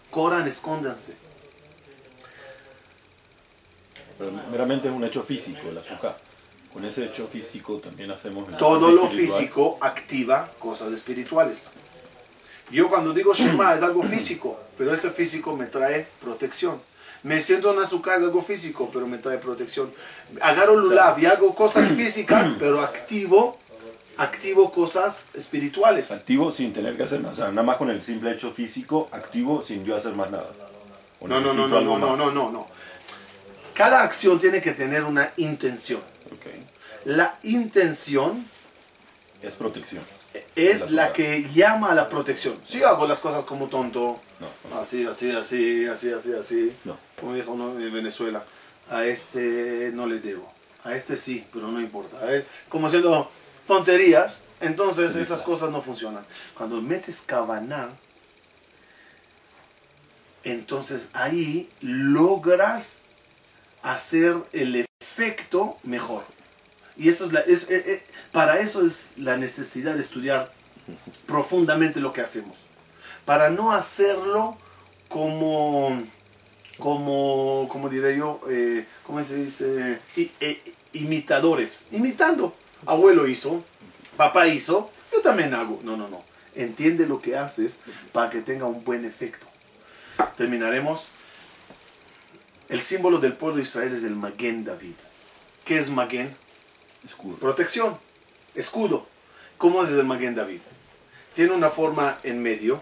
Coran, 0.09 0.47
escóndanse. 0.47 1.15
Pero 4.17 4.31
meramente 4.51 4.87
es 4.87 4.93
un 4.93 5.03
hecho 5.03 5.23
físico, 5.23 5.69
el 5.69 5.77
azúcar. 5.77 6.17
Con 6.73 6.85
ese 6.85 7.05
hecho 7.05 7.27
físico 7.27 7.79
también 7.79 8.11
hacemos... 8.11 8.49
Todo 8.57 8.91
lo 8.91 9.07
físico 9.07 9.77
activa 9.81 10.49
cosas 10.59 10.93
espirituales. 10.93 11.71
Yo 12.71 12.89
cuando 12.89 13.13
digo 13.13 13.33
Shema 13.35 13.75
es 13.75 13.83
algo 13.83 14.03
físico, 14.03 14.59
pero 14.77 14.93
ese 14.93 15.09
físico 15.09 15.55
me 15.55 15.65
trae 15.65 16.07
protección. 16.21 16.81
Me 17.23 17.39
siento 17.39 17.71
en 17.71 17.79
azúcar 17.79 18.17
es 18.17 18.23
algo 18.23 18.41
físico, 18.41 18.89
pero 18.91 19.05
me 19.05 19.19
trae 19.19 19.37
protección. 19.37 19.91
Agarro 20.41 20.75
lulav 20.75 21.19
y 21.19 21.27
hago 21.27 21.53
cosas 21.53 21.87
físicas, 21.95 22.53
pero 22.57 22.81
activo, 22.81 23.59
activo 24.17 24.71
cosas 24.71 25.29
espirituales. 25.35 26.11
Activo 26.11 26.51
sin 26.51 26.73
tener 26.73 26.97
que 26.97 27.03
hacer 27.03 27.21
nada. 27.21 27.33
O 27.33 27.35
sea, 27.35 27.49
nada 27.49 27.63
más 27.63 27.77
con 27.77 27.91
el 27.91 28.01
simple 28.01 28.31
hecho 28.31 28.51
físico, 28.51 29.07
activo 29.11 29.63
sin 29.63 29.83
yo 29.83 29.95
hacer 29.95 30.15
más 30.15 30.31
nada. 30.31 30.49
O 31.19 31.27
No, 31.27 31.39
no, 31.39 31.53
no, 31.53 31.67
no, 31.67 31.81
no, 31.81 31.99
no, 31.99 32.15
no, 32.15 32.31
no, 32.31 32.51
no. 32.51 32.67
Cada 33.75 34.01
acción 34.01 34.39
tiene 34.39 34.61
que 34.61 34.71
tener 34.71 35.03
una 35.03 35.31
intención. 35.37 36.01
Ok. 36.31 36.47
La 37.05 37.37
intención 37.43 38.45
Es 39.41 39.53
protección. 39.53 40.03
Es 40.69 40.91
La 40.91 41.07
la 41.07 41.13
que 41.13 41.47
llama 41.53 41.91
a 41.91 41.95
la 41.95 42.07
protección. 42.09 42.55
Si 42.63 42.79
yo 42.79 42.87
hago 42.87 43.07
las 43.07 43.19
cosas 43.19 43.43
como 43.45 43.67
tonto, 43.67 44.19
No. 44.39 44.79
así, 44.79 45.05
así, 45.05 45.31
así, 45.31 45.85
así, 45.85 46.11
así, 46.11 46.33
así. 46.33 46.73
No. 46.83 46.97
Como 47.19 47.33
dijo 47.33 47.51
uno 47.51 47.79
en 47.79 47.93
Venezuela, 47.93 48.43
a 48.89 49.05
este 49.05 49.91
no 49.93 50.05
le 50.07 50.19
debo, 50.19 50.51
a 50.83 50.93
este 50.95 51.15
sí, 51.17 51.45
pero 51.53 51.67
no 51.67 51.79
importa. 51.79 52.17
Como 52.69 52.89
siendo 52.89 53.29
tonterías, 53.67 54.45
entonces 54.59 55.15
esas 55.15 55.41
cosas 55.43 55.69
no 55.71 55.81
funcionan. 55.81 56.25
Cuando 56.57 56.81
metes 56.81 57.21
cabana, 57.21 57.89
entonces 60.43 61.09
ahí 61.13 61.69
logras 61.81 63.03
hacer 63.83 64.35
el 64.53 64.85
efecto 64.99 65.77
mejor. 65.83 66.23
Y 67.01 67.09
eso 67.09 67.25
es 67.25 67.33
la, 67.33 67.39
eh, 67.39 67.65
eh, 67.67 68.03
para 68.31 68.59
eso 68.59 68.85
es 68.85 69.13
la 69.17 69.35
necesidad 69.35 69.95
de 69.95 70.01
estudiar 70.01 70.51
profundamente 71.25 71.99
lo 71.99 72.13
que 72.13 72.21
hacemos. 72.21 72.67
Para 73.25 73.49
no 73.49 73.71
hacerlo 73.71 74.55
como, 75.09 75.99
como, 76.77 77.67
como 77.71 77.89
diré 77.89 78.17
yo, 78.17 78.39
eh, 78.47 78.85
¿cómo 79.01 79.23
se 79.23 79.37
dice? 79.37 79.99
Imitadores. 80.93 81.87
Imitando. 81.91 82.55
Abuelo 82.85 83.27
hizo, 83.27 83.63
papá 84.15 84.45
hizo, 84.45 84.91
yo 85.11 85.21
también 85.21 85.55
hago. 85.55 85.79
No, 85.83 85.97
no, 85.97 86.07
no. 86.07 86.23
Entiende 86.53 87.07
lo 87.07 87.19
que 87.19 87.35
haces 87.35 87.79
para 88.11 88.29
que 88.29 88.41
tenga 88.41 88.67
un 88.67 88.83
buen 88.83 89.05
efecto. 89.05 89.47
Terminaremos. 90.37 91.09
El 92.69 92.79
símbolo 92.79 93.17
del 93.17 93.33
pueblo 93.33 93.55
de 93.55 93.63
Israel 93.63 93.91
es 93.91 94.03
el 94.03 94.15
Maguen 94.15 94.65
David. 94.65 94.93
¿Qué 95.65 95.79
es 95.79 95.89
Maguen? 95.89 96.31
Escudo. 97.05 97.35
Protección, 97.37 97.97
escudo. 98.55 99.05
¿Cómo 99.57 99.83
es 99.83 99.89
el 99.91 100.03
Maguen 100.03 100.35
David? 100.35 100.59
Tiene 101.33 101.53
una 101.53 101.69
forma 101.69 102.17
en 102.23 102.41
medio, 102.41 102.81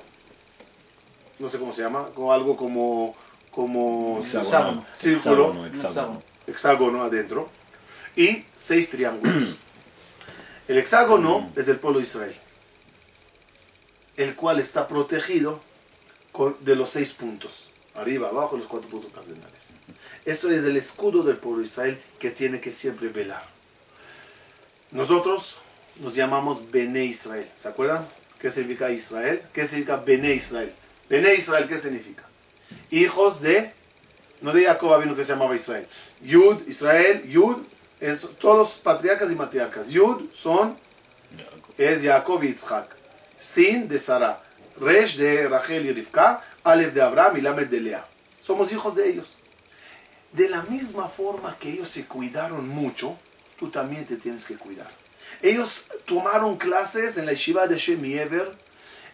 no 1.39 1.49
sé 1.49 1.59
cómo 1.59 1.73
se 1.73 1.81
llama, 1.81 2.07
como 2.15 2.33
algo 2.33 2.55
como, 2.57 3.15
como 3.51 4.19
Hexágono. 4.19 4.85
Círculo. 4.93 5.49
Hexágono, 5.49 5.65
hexágono. 5.67 6.23
hexágono 6.47 7.03
adentro 7.03 7.49
y 8.15 8.43
seis 8.55 8.89
triángulos. 8.89 9.55
El 10.67 10.77
hexágono 10.77 11.51
es 11.55 11.65
del 11.65 11.79
pueblo 11.79 11.99
de 11.99 12.05
Israel, 12.05 12.35
el 14.17 14.35
cual 14.35 14.59
está 14.59 14.87
protegido 14.87 15.59
con- 16.31 16.57
de 16.61 16.75
los 16.75 16.89
seis 16.91 17.13
puntos, 17.13 17.71
arriba, 17.95 18.29
abajo, 18.29 18.57
los 18.57 18.67
cuatro 18.67 18.89
puntos 18.89 19.11
cardinales. 19.13 19.75
Eso 20.25 20.49
es 20.51 20.63
el 20.63 20.77
escudo 20.77 21.23
del 21.23 21.37
pueblo 21.37 21.59
de 21.61 21.65
Israel 21.67 22.01
que 22.19 22.31
tiene 22.31 22.59
que 22.61 22.71
siempre 22.71 23.09
velar. 23.09 23.43
Nosotros 24.91 25.57
nos 25.99 26.15
llamamos 26.15 26.71
Bene 26.71 27.05
Israel. 27.05 27.47
¿Se 27.55 27.67
acuerdan? 27.67 28.05
¿Qué 28.39 28.49
significa 28.49 28.89
Israel? 28.89 29.43
¿Qué 29.53 29.65
significa 29.65 29.97
Bene 29.97 30.33
Israel? 30.33 30.73
Bene 31.09 31.33
Israel, 31.35 31.67
¿qué 31.67 31.77
significa? 31.77 32.23
Hijos 32.89 33.41
de, 33.41 33.71
no 34.41 34.51
de 34.51 34.65
Jacob 34.65 34.99
vino 35.01 35.15
que 35.15 35.23
se 35.23 35.33
llamaba 35.33 35.55
Israel. 35.55 35.87
Yud, 36.21 36.67
Israel, 36.67 37.23
Yud, 37.27 37.57
es 37.99 38.27
todos 38.39 38.57
los 38.57 38.69
patriarcas 38.75 39.31
y 39.31 39.35
matriarcas. 39.35 39.89
Yud 39.89 40.31
son, 40.33 40.75
es 41.77 42.03
Jacob 42.03 42.43
y 42.43 42.47
Yitzhak. 42.47 42.95
Sin 43.37 43.87
de 43.87 43.99
Sara. 43.99 44.41
Resh 44.79 45.17
de 45.17 45.47
Rachel 45.47 45.85
y 45.85 45.91
Rivka. 45.91 46.43
Aleph 46.63 46.93
de 46.93 47.01
Abraham 47.01 47.37
y 47.37 47.41
Lamed 47.41 47.67
de 47.67 47.81
Lea. 47.81 48.05
Somos 48.39 48.71
hijos 48.71 48.95
de 48.95 49.09
ellos. 49.09 49.37
De 50.31 50.49
la 50.49 50.61
misma 50.63 51.07
forma 51.07 51.55
que 51.59 51.71
ellos 51.71 51.89
se 51.89 52.05
cuidaron 52.05 52.67
mucho, 52.67 53.17
tú 53.59 53.69
también 53.69 54.05
te 54.05 54.15
tienes 54.15 54.45
que 54.45 54.55
cuidar. 54.55 54.89
Ellos 55.41 55.85
tomaron 56.05 56.57
clases 56.57 57.17
en 57.17 57.25
la 57.25 57.33
yeshiva 57.33 57.67
de 57.67 57.77
Shem 57.77 58.01
Yever. 58.01 58.49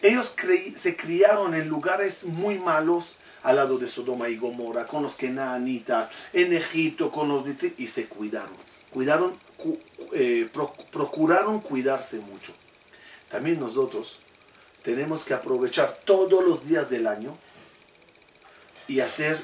Ellos 0.02 0.34
se 0.76 0.96
criaron 0.96 1.54
en 1.54 1.68
lugares 1.68 2.24
muy 2.24 2.58
malos, 2.58 3.18
al 3.42 3.56
lado 3.56 3.78
de 3.78 3.86
Sodoma 3.86 4.28
y 4.28 4.36
Gomorra, 4.36 4.86
con 4.86 5.02
los 5.02 5.16
kenanitas, 5.16 6.10
en 6.32 6.52
Egipto, 6.52 7.10
con 7.10 7.28
los 7.28 7.44
y 7.78 7.86
se 7.88 8.06
cuidaron. 8.06 8.56
Cuidaron, 8.90 9.36
cu- 9.56 9.78
eh, 10.12 10.48
pro- 10.52 10.72
procuraron 10.90 11.60
cuidarse 11.60 12.18
mucho. 12.20 12.52
También 13.30 13.60
nosotros 13.60 14.20
tenemos 14.82 15.24
que 15.24 15.34
aprovechar 15.34 15.98
todos 16.04 16.44
los 16.44 16.66
días 16.66 16.88
del 16.90 17.06
año 17.06 17.36
y 18.88 19.00
hacer 19.00 19.38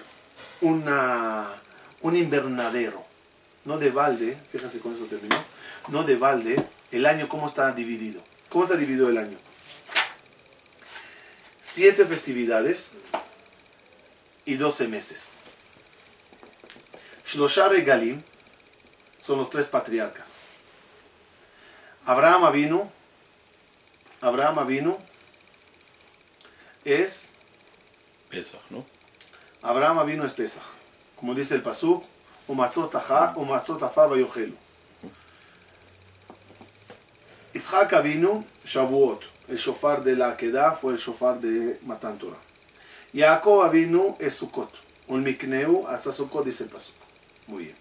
una, 0.61 1.49
un 2.03 2.17
invernadero. 2.17 3.05
No 3.64 3.79
de 3.79 3.90
balde, 3.90 4.37
fíjense 4.51 4.81
con 4.81 4.94
eso 4.94 5.05
terminó. 5.05 5.42
No 5.88 6.03
de 6.03 6.16
balde, 6.16 6.64
el 6.90 7.07
año 7.07 7.29
cómo 7.29 7.46
está 7.46 7.72
dividido. 7.72 8.22
¿Cómo 8.48 8.64
está 8.64 8.77
dividido 8.77 9.09
el 9.09 9.18
año? 9.18 9.38
Siete 11.61 12.05
festividades 12.05 12.98
y 14.44 14.57
doce 14.57 14.88
meses. 14.88 15.40
Shlosha 17.25 17.68
Regalim 17.68 18.20
son 19.16 19.38
los 19.38 19.48
tres 19.48 19.66
patriarcas. 19.66 20.40
Abraham 22.05 22.53
vino, 22.53 22.90
Abraham 24.20 24.66
vino 24.66 24.98
es 26.85 27.37
Pesaj, 28.29 28.61
¿no? 28.70 28.85
Abraham 29.62 30.05
vino 30.05 30.25
es 30.25 30.33
Pesach. 30.33 30.64
Como 31.16 31.35
dice 31.35 31.55
el 31.55 31.62
Pasuk, 31.62 32.05
Vayochelu. 34.09 34.57
Yitzhak 37.55 38.02
vino 38.02 38.44
Shavuot. 38.64 39.33
El 39.48 39.59
shofar 39.59 40.02
de 40.02 40.16
la 40.16 40.28
Akedah 40.31 40.72
fue 40.72 40.92
el 40.92 40.98
shofar 40.98 41.40
de 41.40 41.78
Matan 41.85 42.16
Torah. 42.18 42.38
Jacob 43.12 43.70
vino 43.70 44.16
es 44.18 44.35
Sukkot. 44.35 44.70
Un 45.09 45.22
mikneu 45.22 45.87
hasta 45.88 46.12
Sukkot 46.12 46.44
dice 46.44 46.64
el 46.64 46.70
Pasuk. 46.70 46.94
Muy 47.48 47.64
bien. 47.64 47.76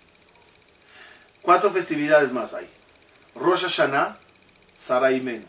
Cuatro 1.41 1.71
festividades 1.71 2.33
más 2.33 2.53
hay. 2.53 2.67
Rosh 3.35 3.63
Hashanah, 3.63 4.17
Sara 4.75 5.11
Imen. 5.11 5.45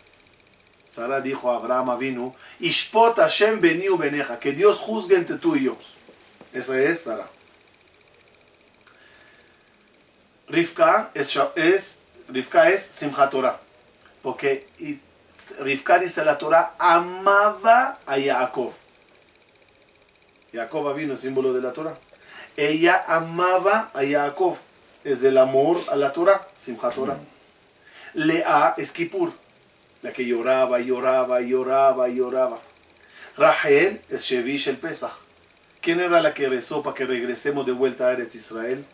Sara 0.87 1.21
dijo 1.21 1.51
a 1.51 1.57
Abraham 1.57 1.99
vino, 1.99 2.35
Ishpot 2.61 3.17
Hashem 3.17 3.61
beni 3.61 3.89
u 3.89 3.97
beneja, 3.97 4.39
que 4.39 4.53
Dios 4.53 4.79
juzgue 4.79 5.17
entre 5.17 5.39
tú 5.39 5.57
y 5.57 5.65
yo. 5.65 5.77
Esa 6.53 6.79
es 6.81 7.01
Sara. 7.01 7.27
Rivka 10.53 11.11
es, 11.15 11.41
es, 11.57 12.03
Rivka 12.29 12.69
es 12.69 12.83
Simchat 12.83 13.31
Torah. 13.31 13.59
Porque 14.21 14.67
Rivka 15.61 15.99
dice 15.99 16.23
la 16.27 16.37
Torah, 16.37 16.75
amaba 16.79 17.99
a 18.05 18.21
Jacob. 18.21 18.71
Jacob 20.53 20.95
vino, 20.95 21.17
símbolo 21.17 21.55
de 21.55 21.63
la 21.63 21.73
Torah. 21.73 21.95
Ella 22.59 23.03
amaba 23.09 23.91
a 23.95 24.05
Jacob. 24.05 24.59
Es 25.05 25.23
del 25.23 25.39
amor 25.39 25.81
a 25.91 25.97
la 25.97 26.13
Torah, 26.13 26.47
Simchat 26.55 26.95
Torah. 26.95 27.17
Lea 28.13 28.75
es 28.77 28.93
Kippur, 28.93 29.33
la 30.03 30.13
que 30.13 30.27
lloraba, 30.27 30.81
lloraba, 30.81 31.41
lloraba, 31.41 32.09
lloraba. 32.09 32.59
Rahel 33.39 34.03
es 34.11 34.25
Shevish 34.25 34.69
el 34.69 34.77
Pesach. 34.77 35.13
¿Quién 35.81 36.01
era 36.01 36.21
la 36.21 36.35
que 36.35 36.51
rezó 36.51 36.83
para 36.83 36.95
que 36.95 37.07
regresemos 37.07 37.65
de 37.65 37.73
vuelta 37.73 38.09
a 38.09 38.13
Eretz 38.13 38.35
Israel? 38.35 38.85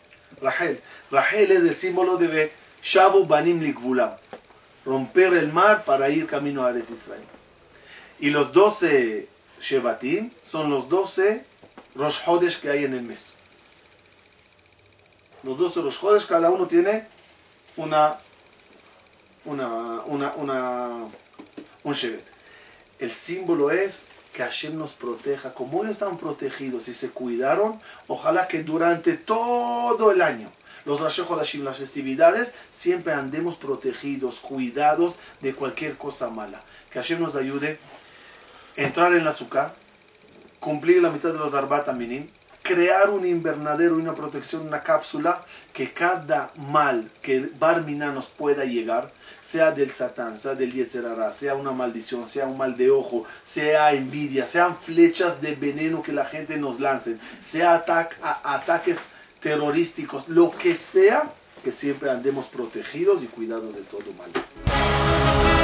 Rahel. 0.41 0.81
Rahel 1.11 1.51
es 1.51 1.61
el 1.61 1.75
símbolo 1.75 2.17
de 2.17 2.51
Shavu 2.81 3.25
Banim 3.25 3.61
Likvulam. 3.61 4.11
Romper 4.85 5.33
el 5.33 5.51
mar 5.51 5.83
para 5.83 6.09
ir 6.09 6.25
camino 6.25 6.65
a 6.65 6.71
Eretz 6.71 6.91
Israel. 6.91 7.23
Y 8.19 8.29
los 8.29 8.53
12 8.53 9.27
Shevatim 9.59 10.31
son 10.43 10.69
los 10.69 10.89
12 10.89 11.43
Rosh 11.95 12.19
Hodesh 12.25 12.59
que 12.59 12.69
hay 12.69 12.85
en 12.85 12.93
el 12.93 13.01
mes. 13.01 13.35
Los 15.43 15.57
12 15.57 15.81
Rosh 15.81 15.97
Hodesh, 16.01 16.27
cada 16.27 16.49
uno 16.49 16.67
tiene 16.67 17.07
una, 17.77 18.17
una, 19.45 20.01
una, 20.05 20.33
una, 20.33 20.89
un 21.83 21.93
Shevet. 21.93 22.25
El 22.99 23.11
símbolo 23.11 23.71
es 23.71 24.07
que 24.39 24.45
Hashem 24.45 24.77
nos 24.77 24.93
proteja. 24.93 25.53
Como 25.53 25.79
ellos 25.79 25.95
estaban 25.95 26.17
protegidos 26.17 26.87
y 26.87 26.93
se 26.93 27.09
cuidaron, 27.09 27.77
ojalá 28.07 28.47
que 28.47 28.63
durante 28.63 29.17
todo 29.17 30.11
el 30.11 30.21
año, 30.21 30.49
los 30.85 31.01
Rosh 31.01 31.19
Hodashim, 31.27 31.65
las 31.65 31.79
festividades, 31.79 32.55
siempre 32.69 33.11
andemos 33.11 33.57
protegidos, 33.57 34.39
cuidados 34.39 35.19
de 35.41 35.53
cualquier 35.53 35.97
cosa 35.97 36.29
mala. 36.29 36.61
Que 36.89 36.99
Hashem 36.99 37.19
nos 37.19 37.35
ayude 37.35 37.79
a 38.77 38.81
entrar 38.81 39.11
en 39.11 39.25
la 39.25 39.31
azúcar, 39.31 39.75
cumplir 40.61 41.03
la 41.03 41.11
mitad 41.11 41.33
de 41.33 41.37
los 41.37 41.53
Arbat 41.53 41.89
Aminim, 41.89 42.25
crear 42.69 43.09
un 43.09 43.25
invernadero 43.25 43.97
y 43.97 44.03
una 44.03 44.13
protección, 44.13 44.67
una 44.67 44.83
cápsula, 44.83 45.43
que 45.73 45.91
cada 45.91 46.51
mal 46.55 47.09
que 47.19 47.49
Barmina 47.57 48.11
nos 48.11 48.27
pueda 48.27 48.63
llegar, 48.63 49.11
sea 49.41 49.71
del 49.71 49.89
Satán, 49.89 50.37
sea 50.37 50.53
del 50.53 50.71
Yetzerara, 50.71 51.31
sea 51.31 51.55
una 51.55 51.71
maldición, 51.71 52.27
sea 52.27 52.45
un 52.45 52.59
mal 52.59 52.77
de 52.77 52.91
ojo, 52.91 53.25
sea 53.43 53.91
envidia, 53.93 54.45
sean 54.45 54.77
flechas 54.77 55.41
de 55.41 55.55
veneno 55.55 56.03
que 56.03 56.13
la 56.13 56.25
gente 56.25 56.57
nos 56.57 56.79
lancen, 56.79 57.19
sea 57.39 57.83
ataques 58.43 59.13
terrorísticos, 59.39 60.29
lo 60.29 60.51
que 60.55 60.75
sea, 60.75 61.27
que 61.63 61.71
siempre 61.71 62.11
andemos 62.11 62.49
protegidos 62.49 63.23
y 63.23 63.25
cuidados 63.25 63.73
de 63.73 63.81
todo 63.81 64.13
mal. 64.15 65.58